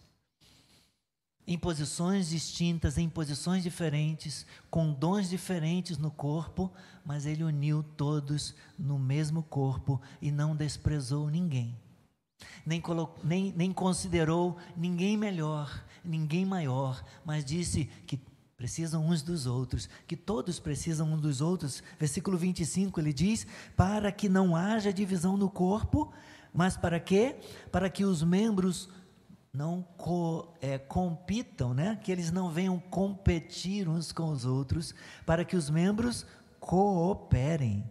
em 1.46 1.58
posições 1.58 2.30
distintas, 2.30 2.98
em 2.98 3.10
posições 3.10 3.64
diferentes, 3.64 4.46
com 4.70 4.94
dons 4.94 5.30
diferentes 5.30 5.98
no 5.98 6.12
corpo, 6.12 6.72
mas 7.04 7.26
Ele 7.26 7.44
uniu 7.44 7.84
todos 7.84 8.56
no 8.78 8.98
mesmo 9.00 9.44
corpo 9.44 10.00
e 10.22 10.32
não 10.32 10.56
desprezou 10.56 11.28
ninguém 11.30 11.78
nem, 12.66 12.82
nem, 13.24 13.54
nem 13.56 13.74
considerou 13.74 14.58
ninguém 14.76 15.18
melhor, 15.18 15.84
ninguém 16.04 16.46
maior, 16.46 17.04
mas 17.26 17.44
disse 17.44 17.86
que 18.06 18.20
precisam 18.56 19.06
uns 19.06 19.22
dos 19.22 19.46
outros, 19.46 19.90
que 20.06 20.18
todos 20.18 20.60
precisam 20.60 21.14
uns 21.14 21.22
dos 21.22 21.42
outros. 21.42 21.82
Versículo 21.98 22.38
25 22.38 23.00
ele 23.00 23.14
diz: 23.14 23.48
para 23.76 24.12
que 24.12 24.28
não 24.28 24.56
haja 24.56 24.92
divisão 24.92 25.38
no 25.38 25.50
corpo, 25.50 26.12
mas 26.54 26.76
para 26.76 27.00
quê? 27.00 27.38
Para 27.72 27.90
que 27.90 28.04
os 28.04 28.22
membros 28.22 28.90
não 29.54 29.82
co, 29.98 30.54
é, 30.62 30.78
compitam, 30.78 31.74
né? 31.74 31.96
que 32.04 32.12
eles 32.12 32.32
não 32.32 32.52
venham 32.52 32.78
competir 32.80 33.88
uns 33.88 34.12
com 34.12 34.30
os 34.30 34.46
outros, 34.46 34.94
para 35.26 35.44
que 35.44 35.56
os 35.56 35.70
membros 35.70 36.26
cooperem 36.60 37.90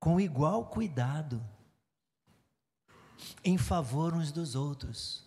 com 0.00 0.20
igual 0.20 0.66
cuidado 0.66 1.42
em 3.44 3.58
favor 3.58 4.14
uns 4.14 4.32
dos 4.32 4.54
outros. 4.54 5.24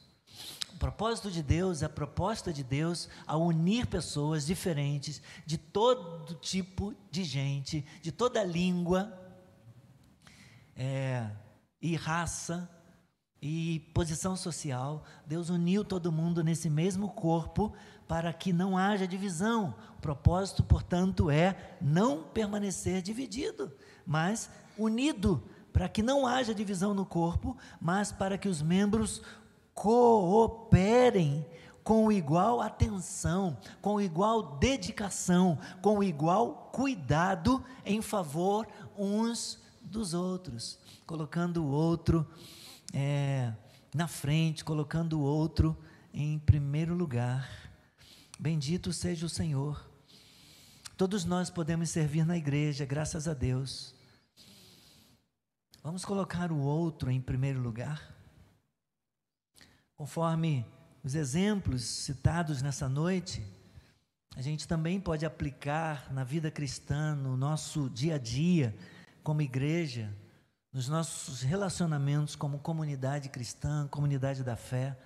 O 0.74 0.78
propósito 0.78 1.32
de 1.32 1.42
Deus, 1.42 1.84
a 1.84 1.90
proposta 1.90 2.52
de 2.52 2.62
Deus 2.64 3.08
a 3.26 3.38
unir 3.38 3.88
pessoas 3.88 4.46
diferentes, 4.46 5.22
de 5.46 5.58
todo 5.58 6.36
tipo 6.36 6.94
de 7.10 7.24
gente, 7.24 7.86
de 8.02 8.12
toda 8.12 8.44
língua 8.44 9.18
é, 10.76 11.30
e 11.82 11.96
raça 11.96 12.70
e 13.42 13.80
posição 13.94 14.36
social. 14.36 15.06
Deus 15.26 15.50
uniu 15.50 15.86
todo 15.86 16.12
mundo 16.12 16.44
nesse 16.44 16.70
mesmo 16.70 17.10
corpo 17.10 17.74
para 18.06 18.34
que 18.34 18.52
não 18.52 18.78
haja 18.78 19.08
divisão. 19.08 19.74
O 19.98 20.02
propósito, 20.02 20.62
portanto, 20.62 21.30
é 21.30 21.78
não 21.80 22.24
permanecer 22.24 23.02
dividido, 23.02 23.72
mas 24.06 24.50
unido 24.78 25.42
para 25.76 25.90
que 25.90 26.02
não 26.02 26.26
haja 26.26 26.56
divisão 26.56 26.94
no 26.94 27.06
corpo, 27.06 27.58
mas 27.82 28.10
para 28.10 28.38
que 28.38 28.48
os 28.48 28.62
membros 28.62 29.22
cooperem 29.74 31.46
com 31.84 32.10
igual 32.10 32.62
atenção, 32.62 33.58
com 33.82 34.00
igual 34.00 34.56
dedicação, 34.56 35.60
com 35.82 36.02
igual 36.02 36.70
cuidado 36.72 37.62
em 37.86 38.02
favor 38.02 38.66
uns 38.98 39.60
dos 39.82 40.14
outros, 40.14 40.80
colocando 41.06 41.62
o 41.62 41.68
outro 41.68 42.26
é, 42.94 43.52
na 43.94 44.08
frente, 44.08 44.64
colocando 44.64 45.20
o 45.20 45.24
outro 45.24 45.78
em 46.14 46.40
primeiro 46.40 46.96
lugar. 46.96 47.50
Bendito 48.40 48.94
seja 48.94 49.26
o 49.26 49.30
Senhor. 49.30 49.86
Todos 50.96 51.26
nós 51.26 51.50
podemos 51.50 51.90
servir 51.90 52.26
na 52.26 52.38
igreja, 52.38 52.86
graças 52.86 53.28
a 53.28 53.34
Deus. 53.34 53.95
Vamos 55.86 56.04
colocar 56.04 56.52
o 56.52 56.58
outro 56.58 57.12
em 57.12 57.22
primeiro 57.22 57.62
lugar? 57.62 58.12
Conforme 59.96 60.66
os 61.04 61.14
exemplos 61.14 61.84
citados 61.84 62.60
nessa 62.64 62.90
noite, 62.90 63.46
a 64.36 64.42
gente 64.42 64.68
também 64.68 65.00
pode 65.00 65.28
aplicar 65.28 66.12
na 66.12 66.24
vida 66.24 66.50
cristã, 66.50 67.14
no 67.14 67.38
nosso 67.38 67.88
dia 67.88 68.16
a 68.16 68.18
dia, 68.18 68.76
como 69.22 69.44
igreja, 69.44 70.12
nos 70.74 70.90
nossos 70.90 71.44
relacionamentos 71.44 72.36
como 72.36 72.58
comunidade 72.58 73.30
cristã, 73.30 73.88
comunidade 73.88 74.44
da 74.44 74.56
fé. 74.56 74.98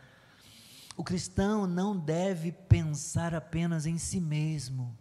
O 0.95 1.03
cristão 1.03 1.67
não 1.67 1.99
deve 1.99 2.53
pensar 2.53 3.35
apenas 3.35 3.85
em 3.85 3.97
si 3.97 4.21
mesmo. 4.21 4.97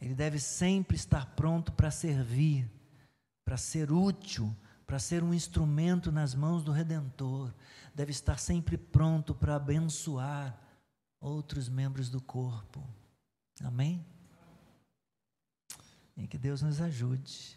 Ele 0.00 0.12
deve 0.12 0.40
sempre 0.40 0.96
estar 0.96 1.36
pronto 1.36 1.70
para 1.70 1.92
servir, 1.92 2.68
para 3.46 3.56
ser 3.56 3.92
útil, 3.92 4.54
para 4.84 4.98
ser 4.98 5.22
um 5.22 5.32
instrumento 5.32 6.10
nas 6.10 6.34
mãos 6.34 6.64
do 6.64 6.72
Redentor. 6.72 7.54
Deve 7.94 8.10
estar 8.10 8.38
sempre 8.38 8.76
pronto 8.76 9.36
para 9.36 9.54
abençoar 9.54 10.60
outros 11.20 11.68
membros 11.68 12.10
do 12.10 12.20
corpo. 12.20 12.84
Amém? 13.62 14.04
E 16.16 16.26
que 16.26 16.36
Deus 16.36 16.60
nos 16.60 16.80
ajude, 16.80 17.56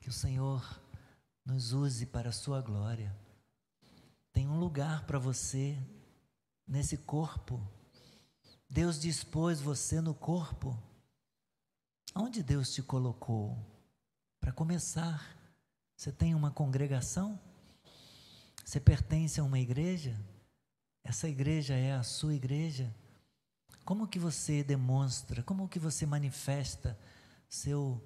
que 0.00 0.08
o 0.08 0.12
Senhor 0.12 0.80
nos 1.44 1.72
use 1.72 2.04
para 2.04 2.30
a 2.30 2.32
sua 2.32 2.60
glória. 2.60 3.16
Tem 4.32 4.48
um 4.48 4.58
lugar 4.58 5.06
para 5.06 5.20
você 5.20 5.78
nesse 6.66 6.96
corpo. 6.96 7.64
Deus 8.68 9.00
dispôs 9.00 9.60
você 9.60 10.00
no 10.00 10.14
corpo. 10.14 10.76
Onde 12.12 12.42
Deus 12.42 12.74
te 12.74 12.82
colocou? 12.82 13.75
Para 14.46 14.52
começar, 14.52 15.36
você 15.96 16.12
tem 16.12 16.32
uma 16.32 16.52
congregação? 16.52 17.36
Você 18.64 18.78
pertence 18.78 19.40
a 19.40 19.42
uma 19.42 19.58
igreja? 19.58 20.16
Essa 21.02 21.28
igreja 21.28 21.74
é 21.74 21.92
a 21.94 22.04
sua 22.04 22.32
igreja? 22.32 22.94
Como 23.84 24.06
que 24.06 24.20
você 24.20 24.62
demonstra, 24.62 25.42
como 25.42 25.68
que 25.68 25.80
você 25.80 26.06
manifesta 26.06 26.96
seu 27.48 28.00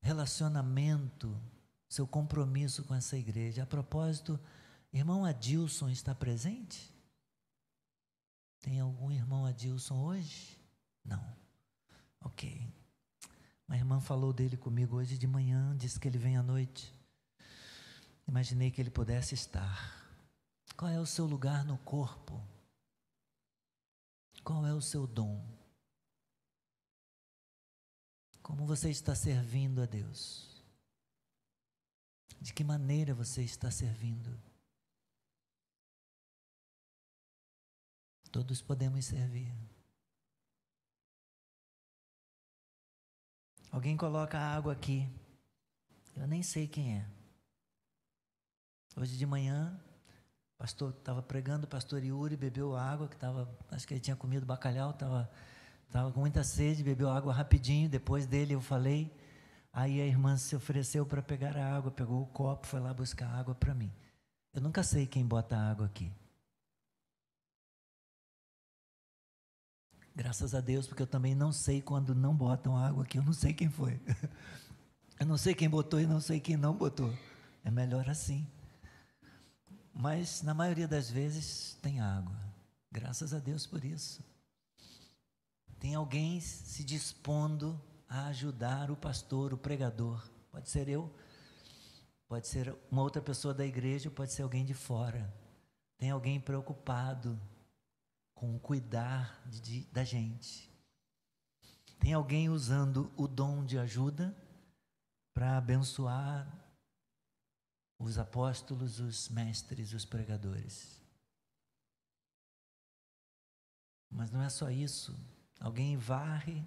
relacionamento, 0.00 1.40
seu 1.88 2.08
compromisso 2.08 2.82
com 2.82 2.96
essa 2.96 3.16
igreja? 3.16 3.62
A 3.62 3.66
propósito, 3.66 4.36
irmão 4.92 5.24
Adilson 5.24 5.90
está 5.90 6.12
presente? 6.12 6.92
Tem 8.58 8.80
algum 8.80 9.12
irmão 9.12 9.46
Adilson 9.46 10.02
hoje? 10.02 10.58
Não. 11.04 11.24
Ok. 12.20 12.79
Uma 13.70 13.76
irmã 13.76 14.00
falou 14.00 14.32
dele 14.32 14.56
comigo 14.56 14.96
hoje 14.96 15.16
de 15.16 15.28
manhã, 15.28 15.76
disse 15.76 16.00
que 16.00 16.08
ele 16.08 16.18
vem 16.18 16.36
à 16.36 16.42
noite. 16.42 16.92
Imaginei 18.26 18.68
que 18.68 18.80
ele 18.80 18.90
pudesse 18.90 19.32
estar. 19.32 20.12
Qual 20.76 20.90
é 20.90 20.98
o 20.98 21.06
seu 21.06 21.24
lugar 21.24 21.64
no 21.64 21.78
corpo? 21.78 22.42
Qual 24.42 24.66
é 24.66 24.74
o 24.74 24.80
seu 24.80 25.06
dom? 25.06 25.40
Como 28.42 28.66
você 28.66 28.90
está 28.90 29.14
servindo 29.14 29.80
a 29.80 29.86
Deus? 29.86 30.64
De 32.40 32.52
que 32.52 32.64
maneira 32.64 33.14
você 33.14 33.44
está 33.44 33.70
servindo? 33.70 34.36
Todos 38.32 38.60
podemos 38.60 39.04
servir. 39.04 39.69
Alguém 43.70 43.96
coloca 43.96 44.38
água 44.38 44.72
aqui. 44.72 45.08
Eu 46.16 46.26
nem 46.26 46.42
sei 46.42 46.66
quem 46.66 46.98
é. 46.98 47.06
Hoje 48.96 49.16
de 49.16 49.24
manhã, 49.24 49.78
pastor 50.58 50.90
estava 50.90 51.22
pregando, 51.22 51.64
o 51.64 51.68
pastor 51.68 52.02
Yuri 52.02 52.36
bebeu 52.36 52.76
água, 52.76 53.08
que 53.08 53.14
estava, 53.14 53.48
acho 53.70 53.86
que 53.86 53.94
ele 53.94 54.00
tinha 54.00 54.16
comido 54.16 54.44
bacalhau, 54.44 54.90
estava 54.90 55.30
tava 55.90 56.12
com 56.12 56.20
muita 56.20 56.44
sede, 56.44 56.82
bebeu 56.82 57.10
água 57.10 57.32
rapidinho. 57.32 57.88
Depois 57.88 58.26
dele 58.26 58.54
eu 58.54 58.60
falei, 58.60 59.10
aí 59.72 60.00
a 60.00 60.06
irmã 60.06 60.36
se 60.36 60.54
ofereceu 60.54 61.06
para 61.06 61.22
pegar 61.22 61.56
a 61.56 61.76
água, 61.76 61.90
pegou 61.90 62.22
o 62.22 62.26
copo, 62.26 62.66
foi 62.66 62.80
lá 62.80 62.92
buscar 62.92 63.28
água 63.28 63.54
para 63.54 63.74
mim. 63.74 63.92
Eu 64.52 64.60
nunca 64.60 64.82
sei 64.82 65.06
quem 65.06 65.24
bota 65.24 65.56
água 65.56 65.86
aqui. 65.86 66.12
Graças 70.20 70.54
a 70.54 70.60
Deus, 70.60 70.86
porque 70.86 71.02
eu 71.02 71.06
também 71.06 71.34
não 71.34 71.50
sei 71.50 71.80
quando 71.80 72.14
não 72.14 72.36
botam 72.36 72.76
água 72.76 73.04
aqui, 73.04 73.16
eu 73.16 73.22
não 73.22 73.32
sei 73.32 73.54
quem 73.54 73.70
foi. 73.70 73.98
Eu 75.18 75.26
não 75.26 75.38
sei 75.38 75.54
quem 75.54 75.68
botou 75.68 75.98
e 75.98 76.06
não 76.06 76.20
sei 76.20 76.40
quem 76.40 76.58
não 76.58 76.74
botou. 76.74 77.12
É 77.64 77.70
melhor 77.70 78.08
assim. 78.08 78.46
Mas 79.94 80.42
na 80.42 80.52
maioria 80.52 80.86
das 80.86 81.10
vezes 81.10 81.78
tem 81.80 82.00
água. 82.00 82.36
Graças 82.92 83.32
a 83.32 83.38
Deus 83.38 83.66
por 83.66 83.82
isso. 83.82 84.22
Tem 85.78 85.94
alguém 85.94 86.38
se 86.40 86.84
dispondo 86.84 87.80
a 88.06 88.26
ajudar 88.26 88.90
o 88.90 88.96
pastor, 88.96 89.54
o 89.54 89.58
pregador. 89.58 90.26
Pode 90.50 90.68
ser 90.68 90.86
eu, 90.88 91.10
pode 92.28 92.46
ser 92.46 92.74
uma 92.90 93.02
outra 93.02 93.22
pessoa 93.22 93.54
da 93.54 93.64
igreja, 93.64 94.10
pode 94.10 94.32
ser 94.32 94.42
alguém 94.42 94.66
de 94.66 94.74
fora. 94.74 95.32
Tem 95.96 96.10
alguém 96.10 96.38
preocupado 96.38 97.40
com 98.40 98.56
o 98.56 98.58
cuidar 98.58 99.38
de, 99.46 99.84
da 99.92 100.02
gente. 100.02 100.72
Tem 101.98 102.14
alguém 102.14 102.48
usando 102.48 103.12
o 103.14 103.28
dom 103.28 103.62
de 103.66 103.78
ajuda 103.78 104.34
para 105.34 105.58
abençoar 105.58 106.50
os 107.98 108.16
apóstolos, 108.16 108.98
os 108.98 109.28
mestres, 109.28 109.92
os 109.92 110.06
pregadores. 110.06 110.98
Mas 114.10 114.30
não 114.30 114.40
é 114.40 114.48
só 114.48 114.70
isso. 114.70 115.14
Alguém 115.60 115.98
varre, 115.98 116.64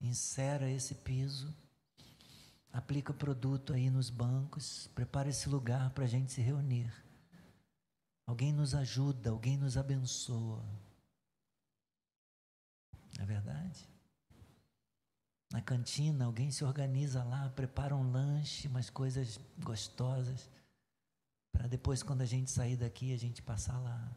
insera 0.00 0.70
esse 0.70 0.94
piso, 0.94 1.52
aplica 2.72 3.10
o 3.10 3.16
produto 3.16 3.72
aí 3.72 3.90
nos 3.90 4.08
bancos, 4.08 4.86
prepara 4.94 5.28
esse 5.28 5.48
lugar 5.48 5.90
para 5.90 6.04
a 6.04 6.08
gente 6.08 6.30
se 6.30 6.40
reunir. 6.40 6.94
Alguém 8.24 8.52
nos 8.52 8.72
ajuda, 8.72 9.30
alguém 9.30 9.58
nos 9.58 9.76
abençoa. 9.76 10.64
É 13.18 13.26
verdade? 13.26 13.86
Na 15.52 15.60
cantina, 15.60 16.24
alguém 16.24 16.50
se 16.50 16.64
organiza 16.64 17.24
lá, 17.24 17.48
prepara 17.50 17.94
um 17.94 18.10
lanche, 18.10 18.68
umas 18.68 18.88
coisas 18.88 19.40
gostosas, 19.58 20.48
para 21.52 21.66
depois, 21.66 22.02
quando 22.02 22.20
a 22.20 22.26
gente 22.26 22.50
sair 22.50 22.76
daqui, 22.76 23.12
a 23.12 23.18
gente 23.18 23.42
passar 23.42 23.78
lá. 23.80 24.14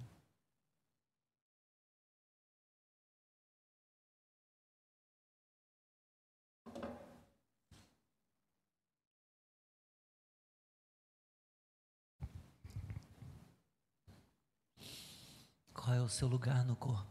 Qual 15.73 15.95
é 15.95 16.01
o 16.01 16.07
seu 16.07 16.27
lugar 16.27 16.63
no 16.63 16.75
corpo? 16.75 17.10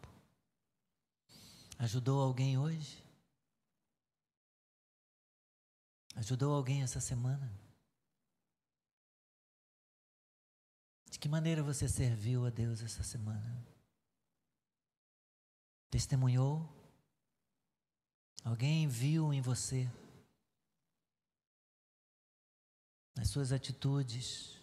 Ajudou 1.81 2.21
alguém 2.21 2.59
hoje? 2.59 3.03
Ajudou 6.15 6.55
alguém 6.55 6.83
essa 6.83 7.01
semana? 7.01 7.51
De 11.11 11.19
que 11.19 11.27
maneira 11.27 11.63
você 11.63 11.89
serviu 11.89 12.45
a 12.45 12.51
Deus 12.51 12.83
essa 12.83 13.03
semana? 13.03 13.67
Testemunhou? 15.89 16.69
Alguém 18.45 18.87
viu 18.87 19.33
em 19.33 19.41
você? 19.41 19.91
Nas 23.17 23.31
suas 23.31 23.53
atitudes, 23.53 24.61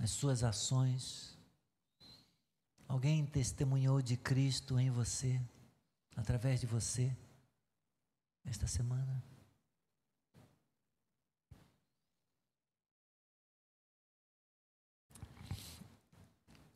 nas 0.00 0.12
suas 0.12 0.42
ações? 0.42 1.36
Alguém 2.88 3.26
testemunhou 3.26 4.00
de 4.00 4.16
Cristo 4.16 4.80
em 4.80 4.90
você? 4.90 5.38
Através 6.18 6.60
de 6.60 6.66
você 6.66 7.16
esta 8.44 8.66
semana. 8.66 9.22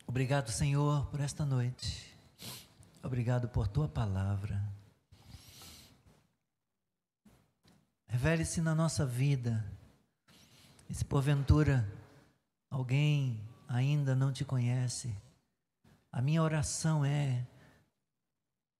Obrigado, 0.06 0.52
Senhor, 0.52 1.06
por 1.06 1.20
esta 1.20 1.44
noite. 1.44 2.14
Obrigado 3.02 3.48
por 3.48 3.66
tua 3.66 3.88
palavra. 3.88 4.62
Revele-se 8.06 8.60
na 8.60 8.76
nossa 8.76 9.04
vida. 9.04 9.64
E 10.88 10.94
se 10.94 11.04
porventura 11.04 11.90
alguém 12.70 13.42
ainda 13.66 14.14
não 14.14 14.32
te 14.32 14.44
conhece, 14.44 15.16
a 16.12 16.20
minha 16.20 16.42
oração 16.42 17.04
é 17.04 17.46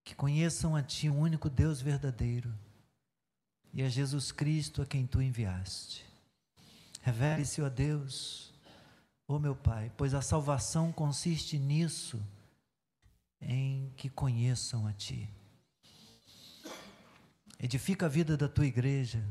que 0.05 0.15
conheçam 0.15 0.75
a 0.75 0.83
Ti, 0.83 1.09
o 1.09 1.15
único 1.15 1.49
Deus 1.49 1.81
verdadeiro, 1.81 2.53
e 3.73 3.83
a 3.83 3.89
Jesus 3.89 4.33
Cristo 4.33 4.83
a 4.83 4.87
quem 4.87 5.07
Tu 5.07 5.23
enviaste. 5.23 6.05
Revele-se, 7.03 7.63
ó 7.63 7.69
Deus, 7.69 8.53
ó 9.27 9.39
meu 9.39 9.57
Pai, 9.57 9.91
pois 9.97 10.15
a 10.15 10.23
salvação 10.23 10.93
consiste 10.93 11.59
nisso, 11.59 12.23
em 13.41 13.93
que 13.97 14.09
conheçam 14.09 14.87
a 14.87 14.93
Ti. 14.93 15.29
Edifica 17.59 18.07
a 18.07 18.09
vida 18.09 18.37
da 18.37 18.49
Tua 18.49 18.67
igreja 18.67 19.25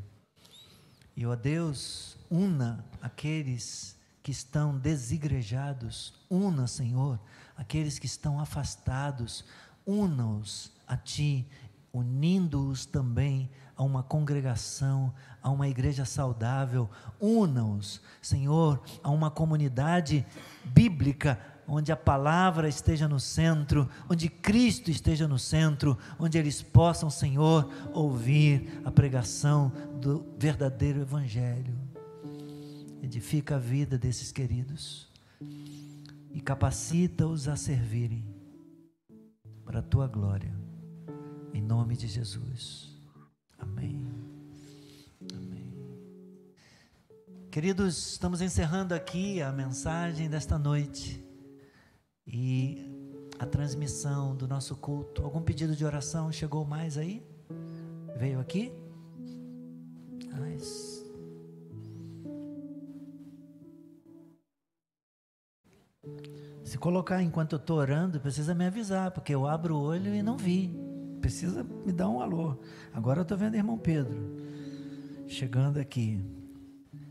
E, 1.15 1.25
ó 1.25 1.35
Deus, 1.35 2.17
una 2.29 2.85
aqueles 3.01 3.97
que 4.23 4.31
estão 4.31 4.77
desigrejados, 4.77 6.13
una, 6.29 6.67
Senhor, 6.67 7.19
aqueles 7.57 7.99
que 7.99 8.05
estão 8.05 8.39
afastados, 8.39 9.43
una-os 9.85 10.71
a 10.87 10.95
Ti, 10.95 11.47
unindo-os 11.93 12.85
também 12.85 13.49
a 13.75 13.83
uma 13.83 14.03
congregação, 14.03 15.13
a 15.41 15.49
uma 15.49 15.67
igreja 15.67 16.05
saudável, 16.05 16.89
una-os, 17.19 18.01
Senhor, 18.21 18.81
a 19.03 19.09
uma 19.09 19.31
comunidade 19.31 20.25
bíblica, 20.63 21.39
onde 21.67 21.91
a 21.91 21.95
palavra 21.95 22.67
esteja 22.67 23.07
no 23.07 23.19
centro, 23.19 23.89
onde 24.09 24.29
Cristo 24.29 24.91
esteja 24.91 25.27
no 25.27 25.39
centro, 25.39 25.97
onde 26.19 26.37
eles 26.37 26.61
possam, 26.61 27.09
Senhor, 27.09 27.69
ouvir 27.93 28.81
a 28.85 28.91
pregação 28.91 29.71
do 29.99 30.25
verdadeiro 30.37 31.01
Evangelho. 31.01 31.73
Edifica 33.01 33.55
a 33.55 33.59
vida 33.59 33.97
desses 33.97 34.31
queridos 34.31 35.09
e 36.31 36.39
capacita-os 36.39 37.47
a 37.47 37.55
servirem 37.55 38.30
para 39.71 39.79
a 39.79 39.83
tua 39.83 40.05
glória, 40.05 40.53
em 41.53 41.61
nome 41.61 41.95
de 41.95 42.05
Jesus. 42.05 42.93
Amém. 43.57 44.05
Amém. 45.33 45.73
Queridos, 47.49 48.11
estamos 48.11 48.41
encerrando 48.41 48.93
aqui 48.93 49.41
a 49.41 49.49
mensagem 49.49 50.29
desta 50.29 50.59
noite 50.59 51.25
e 52.27 52.85
a 53.39 53.45
transmissão 53.45 54.35
do 54.35 54.45
nosso 54.45 54.75
culto. 54.75 55.23
Algum 55.23 55.41
pedido 55.41 55.73
de 55.73 55.85
oração 55.85 56.33
chegou 56.33 56.65
mais 56.65 56.97
aí? 56.97 57.25
Veio 58.17 58.41
aqui? 58.41 58.73
Mas... 60.37 61.00
Se 66.71 66.77
colocar 66.77 67.21
enquanto 67.21 67.51
eu 67.51 67.57
estou 67.57 67.79
orando, 67.79 68.17
precisa 68.17 68.55
me 68.55 68.65
avisar, 68.65 69.11
porque 69.11 69.35
eu 69.35 69.45
abro 69.45 69.75
o 69.75 69.81
olho 69.81 70.15
e 70.15 70.23
não 70.23 70.37
vi. 70.37 70.73
Precisa 71.19 71.65
me 71.65 71.91
dar 71.91 72.07
um 72.07 72.21
alô. 72.21 72.55
Agora 72.93 73.19
eu 73.19 73.23
estou 73.23 73.37
vendo 73.37 73.55
irmão 73.55 73.77
Pedro 73.77 74.37
chegando 75.27 75.79
aqui. 75.79 76.23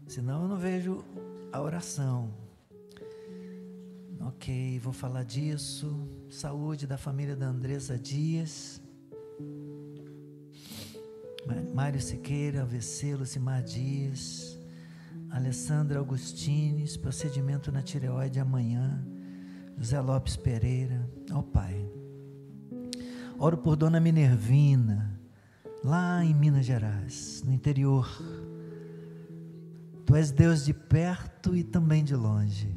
Senão 0.07 0.45
eu 0.45 0.49
não 0.49 0.57
vejo 0.57 1.05
a 1.53 1.61
oração. 1.61 2.33
Ok, 4.29 4.79
vou 4.79 4.95
falar 4.95 5.25
disso. 5.25 6.09
Saúde 6.31 6.87
da 6.87 6.97
família 6.97 7.37
da 7.37 7.45
Andressa 7.45 7.99
Dias. 7.99 8.81
Mário 11.75 12.01
Siqueira, 12.01 12.63
AVC, 12.63 13.15
Lucimar 13.15 13.63
Dias. 13.63 14.59
Alessandra 15.29 15.99
Augustines, 15.99 16.97
procedimento 16.97 17.71
na 17.71 17.83
tireoide 17.83 18.41
amanhã. 18.41 19.07
José 19.81 19.99
Lopes 19.99 20.37
Pereira. 20.37 21.09
Ó 21.33 21.39
oh, 21.39 21.43
Pai. 21.43 21.91
Oro 23.39 23.57
por 23.57 23.77
Dona 23.77 23.99
Minervina, 23.99 25.19
lá 25.83 26.23
em 26.23 26.35
Minas 26.35 26.67
Gerais, 26.67 27.43
no 27.47 27.55
interior. 27.55 28.07
Tu 30.05 30.15
és 30.15 30.31
Deus 30.31 30.67
de 30.67 30.75
perto 30.75 31.57
e 31.57 31.65
também 31.65 32.05
de 32.05 32.15
longe. 32.15 32.77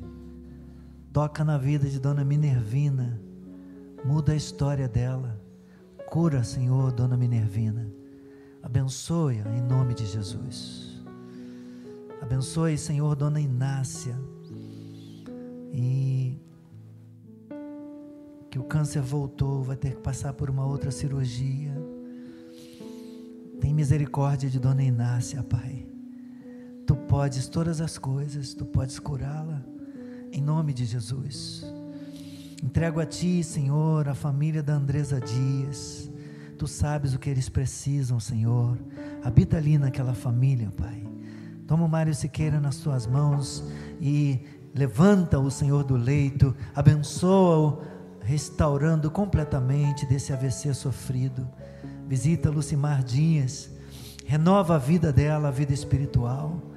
Toca 1.12 1.44
na 1.44 1.58
vida 1.58 1.90
de 1.90 2.00
Dona 2.00 2.24
Minervina, 2.24 3.20
muda 4.06 4.32
a 4.32 4.38
história 4.38 4.88
dela. 4.88 5.38
Cura, 6.10 6.42
Senhor, 6.46 6.94
Dona 6.94 7.18
Minervina. 7.18 7.92
Abençoe-a 8.62 9.54
em 9.54 9.62
nome 9.62 9.94
de 9.94 10.06
Jesus. 10.06 11.04
Abençoe, 12.22 12.78
Senhor, 12.78 13.14
Dona 13.18 13.42
Inácia. 13.42 14.18
E 15.74 16.38
que 18.54 18.60
o 18.60 18.64
câncer 18.64 19.02
voltou, 19.02 19.64
vai 19.64 19.76
ter 19.76 19.96
que 19.96 20.02
passar 20.04 20.32
por 20.34 20.48
uma 20.48 20.64
outra 20.64 20.92
cirurgia. 20.92 21.74
Tem 23.60 23.74
misericórdia 23.74 24.48
de 24.48 24.60
Dona 24.60 24.84
Inácia, 24.84 25.42
Pai. 25.42 25.88
Tu 26.86 26.96
podes 26.96 27.48
todas 27.48 27.82
as 27.82 27.98
coisas, 27.98 28.54
tu 28.54 28.64
podes 28.64 29.00
curá-la 29.00 29.66
em 30.32 30.40
nome 30.40 30.72
de 30.72 30.86
Jesus. 30.86 31.66
Entrego 32.62 33.00
a 33.00 33.08
Ti, 33.08 33.44
Senhor, 33.44 34.08
a 34.08 34.14
família 34.14 34.62
da 34.62 34.76
Andresa 34.76 35.20
Dias. 35.20 36.12
Tu 36.56 36.68
sabes 36.68 37.16
o 37.16 37.20
que 37.20 37.32
eles 37.32 37.50
precisam, 37.50 38.20
Senhor. 38.20 38.78
Habita 39.24 39.58
ali 39.58 39.80
naquela 39.80 40.14
família, 40.14 40.72
Pai. 40.78 41.02
Toma 41.66 41.86
o 41.86 41.90
Mário 41.90 42.14
Siqueira 42.14 42.60
nas 42.60 42.78
Tuas 42.78 43.08
mãos 43.08 43.64
e 44.00 44.46
levanta 44.76 45.40
o 45.40 45.50
Senhor 45.50 45.84
do 45.84 45.96
leito, 45.96 46.56
abençoa-o, 46.76 47.93
restaurando 48.24 49.12
completamente 49.12 50.06
desse 50.06 50.34
AVC 50.34 50.74
sofrido. 50.74 51.48
Visita 52.08 52.50
Lucimar 52.50 53.04
Dias, 53.04 53.70
renova 54.26 54.76
a 54.76 54.80
vida 54.80 55.12
dela, 55.12 55.50
a 55.50 55.52
vida 55.52 55.74
espiritual 55.74 56.74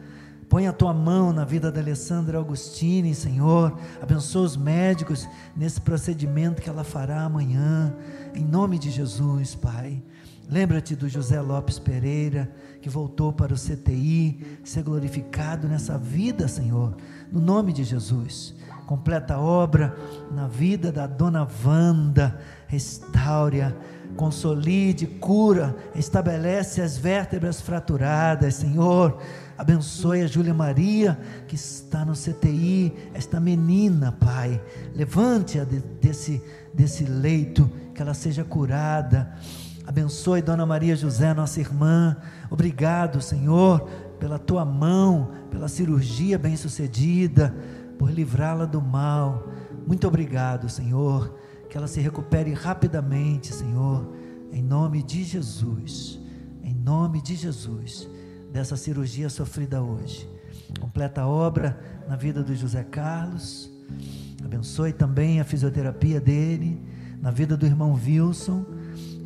Põe 0.49 0.69
a 0.69 0.73
tua 0.73 0.95
mão 0.95 1.33
na 1.33 1.45
vida 1.45 1.73
da 1.73 1.81
Alessandra 1.81 2.39
Augustini, 2.39 3.15
Senhor. 3.15 3.77
Abençoa 4.01 4.43
os 4.43 4.57
médicos 4.57 5.29
nesse 5.57 5.81
procedimento 5.81 6.63
que 6.63 6.69
ela 6.69 6.85
fará 6.85 7.23
amanhã. 7.23 7.95
Em 8.33 8.45
nome 8.45 8.79
de 8.79 8.91
Jesus, 8.91 9.57
Pai. 9.57 10.01
Lembra-te 10.49 10.95
do 10.95 11.09
José 11.09 11.41
Lopes 11.41 11.81
Pereira, 11.81 12.49
que 12.81 12.89
voltou 12.89 13.33
para 13.33 13.53
o 13.53 13.57
CTI, 13.57 14.61
ser 14.63 14.85
glorificado 14.85 15.67
nessa 15.67 15.99
vida, 15.99 16.47
Senhor. 16.47 16.97
No 17.33 17.41
nome 17.41 17.73
de 17.73 17.83
Jesus. 17.83 18.55
Completa 18.87 19.35
a 19.35 19.41
obra 19.41 19.97
na 20.31 20.47
vida 20.47 20.91
da 20.91 21.07
dona 21.07 21.47
Wanda. 21.65 22.39
Restaure-a 22.69 23.73
consolide, 24.17 25.07
cura, 25.07 25.77
estabelece 25.95 26.81
as 26.81 26.97
vértebras 26.97 27.61
fraturadas, 27.61 28.55
Senhor 28.55 29.19
Abençoe 29.59 30.21
a 30.21 30.27
Júlia 30.27 30.53
Maria, 30.53 31.19
que 31.49 31.55
está 31.55 32.05
no 32.05 32.13
CTI, 32.13 32.93
esta 33.15 33.41
menina, 33.41 34.13
Pai. 34.13 34.63
Levante-a 34.95 35.65
desse, 35.65 36.43
desse 36.75 37.05
leito, 37.05 37.71
que 37.95 38.03
ela 38.03 38.13
seja 38.13 38.45
curada. 38.45 39.33
Abençoe 39.87 40.43
Dona 40.43 40.67
Maria 40.67 40.95
José, 40.95 41.33
nossa 41.33 41.59
irmã. 41.59 42.19
Obrigado, 42.51 43.23
Senhor, 43.23 43.89
pela 44.21 44.39
tua 44.39 44.63
mão, 44.63 45.31
pela 45.51 45.69
cirurgia 45.69 46.39
bem-sucedida, 46.39 47.55
por 47.99 48.11
livrá-la 48.11 48.65
do 48.65 48.81
mal. 48.81 49.49
Muito 49.87 50.07
obrigado, 50.07 50.69
Senhor. 50.69 51.39
Que 51.69 51.77
ela 51.77 51.87
se 51.87 52.01
recupere 52.01 52.53
rapidamente, 52.53 53.53
Senhor. 53.53 54.13
Em 54.53 54.63
nome 54.63 55.03
de 55.03 55.25
Jesus. 55.25 56.21
Em 56.63 56.75
nome 56.75 57.21
de 57.21 57.35
Jesus 57.35 58.09
dessa 58.53 58.77
cirurgia 58.77 59.29
sofrida 59.29 59.83
hoje. 59.83 60.29
Completa 60.81 61.23
a 61.23 61.29
obra 61.29 61.79
na 62.09 62.17
vida 62.17 62.43
do 62.43 62.55
José 62.55 62.83
Carlos. 62.83 63.71
Abençoe 64.45 64.93
também 64.93 65.41
a 65.41 65.45
fisioterapia 65.45 66.21
dele, 66.21 66.81
na 67.21 67.31
vida 67.31 67.57
do 67.57 67.67
irmão 67.67 67.93
Wilson. 67.95 68.65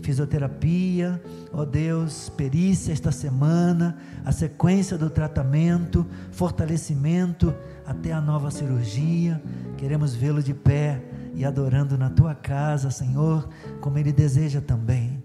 Fisioterapia, 0.02 1.20
ó 1.52 1.64
Deus, 1.64 2.28
perícia 2.36 2.92
esta 2.92 3.12
semana, 3.12 3.98
a 4.24 4.32
sequência 4.32 4.96
do 4.96 5.10
tratamento, 5.10 6.06
fortalecimento 6.32 7.54
até 7.86 8.12
a 8.12 8.20
nova 8.20 8.50
cirurgia. 8.50 9.42
Queremos 9.76 10.14
vê-lo 10.14 10.42
de 10.42 10.54
pé 10.54 11.02
e 11.34 11.44
adorando 11.44 11.98
na 11.98 12.10
tua 12.10 12.34
casa, 12.34 12.90
Senhor, 12.90 13.48
como 13.80 13.98
ele 13.98 14.12
deseja 14.12 14.60
também. 14.60 15.22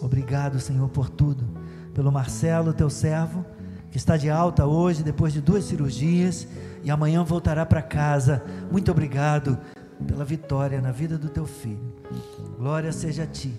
Obrigado, 0.00 0.60
Senhor, 0.60 0.88
por 0.88 1.08
tudo 1.08 1.44
pelo 1.96 2.12
Marcelo, 2.12 2.74
teu 2.74 2.90
servo, 2.90 3.42
que 3.90 3.96
está 3.96 4.18
de 4.18 4.28
alta 4.28 4.66
hoje, 4.66 5.02
depois 5.02 5.32
de 5.32 5.40
duas 5.40 5.64
cirurgias, 5.64 6.46
e 6.84 6.90
amanhã 6.90 7.24
voltará 7.24 7.64
para 7.64 7.80
casa. 7.80 8.44
Muito 8.70 8.90
obrigado 8.90 9.58
pela 10.06 10.22
vitória 10.22 10.78
na 10.78 10.92
vida 10.92 11.16
do 11.16 11.30
teu 11.30 11.46
filho. 11.46 11.94
Glória 12.58 12.92
seja 12.92 13.22
a 13.22 13.26
ti. 13.26 13.54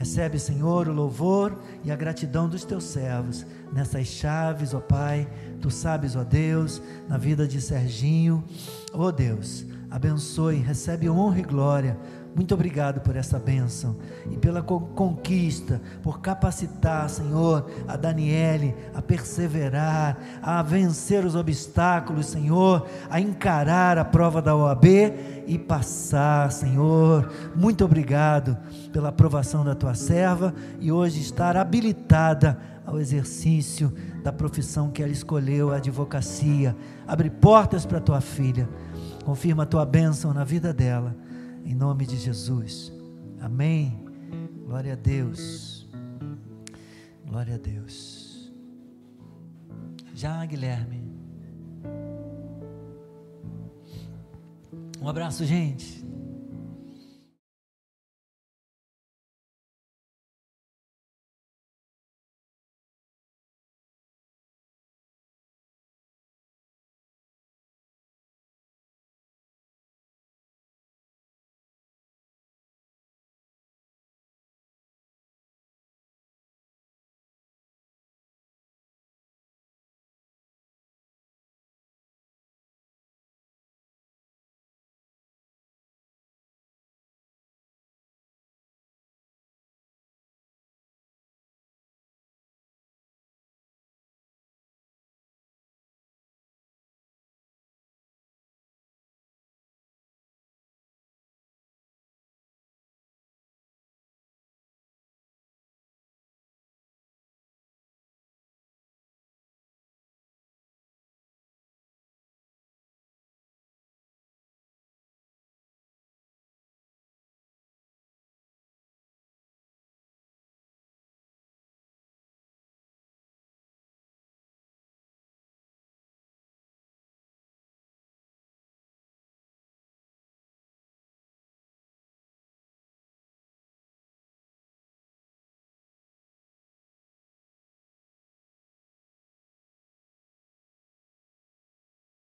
Recebe, 0.00 0.38
Senhor, 0.38 0.88
o 0.88 0.94
louvor 0.94 1.54
e 1.84 1.92
a 1.92 1.94
gratidão 1.94 2.48
dos 2.48 2.64
teus 2.64 2.84
servos 2.84 3.44
nessas 3.70 4.06
chaves, 4.06 4.72
ó 4.72 4.80
Pai. 4.80 5.28
Tu 5.60 5.70
sabes, 5.70 6.16
ó 6.16 6.24
Deus, 6.24 6.80
na 7.06 7.18
vida 7.18 7.46
de 7.46 7.60
Serginho. 7.60 8.42
Ó 8.94 9.10
Deus, 9.10 9.66
abençoe, 9.90 10.56
recebe 10.56 11.10
honra 11.10 11.40
e 11.40 11.42
glória 11.42 11.98
muito 12.34 12.54
obrigado 12.54 13.00
por 13.00 13.16
essa 13.16 13.38
bênção 13.38 13.96
e 14.30 14.36
pela 14.36 14.62
conquista, 14.62 15.80
por 16.02 16.20
capacitar, 16.20 17.08
Senhor, 17.08 17.68
a 17.88 17.96
Daniele 17.96 18.74
a 18.94 19.02
perseverar, 19.02 20.16
a 20.40 20.62
vencer 20.62 21.24
os 21.24 21.34
obstáculos, 21.34 22.26
Senhor, 22.26 22.86
a 23.08 23.20
encarar 23.20 23.98
a 23.98 24.04
prova 24.04 24.40
da 24.40 24.54
OAB 24.54 24.84
e 25.46 25.58
passar, 25.58 26.52
Senhor. 26.52 27.30
Muito 27.54 27.84
obrigado 27.84 28.56
pela 28.92 29.08
aprovação 29.08 29.64
da 29.64 29.74
tua 29.74 29.94
serva 29.94 30.54
e 30.78 30.92
hoje 30.92 31.20
estar 31.20 31.56
habilitada 31.56 32.58
ao 32.86 33.00
exercício 33.00 33.92
da 34.22 34.32
profissão 34.32 34.90
que 34.90 35.02
ela 35.02 35.12
escolheu, 35.12 35.72
a 35.72 35.76
advocacia. 35.76 36.76
Abre 37.06 37.28
portas 37.28 37.84
para 37.84 38.00
tua 38.00 38.20
filha. 38.20 38.68
Confirma 39.24 39.64
a 39.64 39.66
tua 39.66 39.84
bênção 39.84 40.32
na 40.32 40.44
vida 40.44 40.72
dela. 40.72 41.14
Em 41.70 41.74
nome 41.76 42.04
de 42.04 42.16
Jesus. 42.16 42.92
Amém. 43.40 44.04
Glória 44.66 44.94
a 44.94 44.96
Deus. 44.96 45.88
Glória 47.24 47.54
a 47.54 47.58
Deus. 47.58 48.52
Já, 50.12 50.44
Guilherme. 50.46 51.00
Um 55.00 55.08
abraço, 55.08 55.44
gente. 55.44 56.04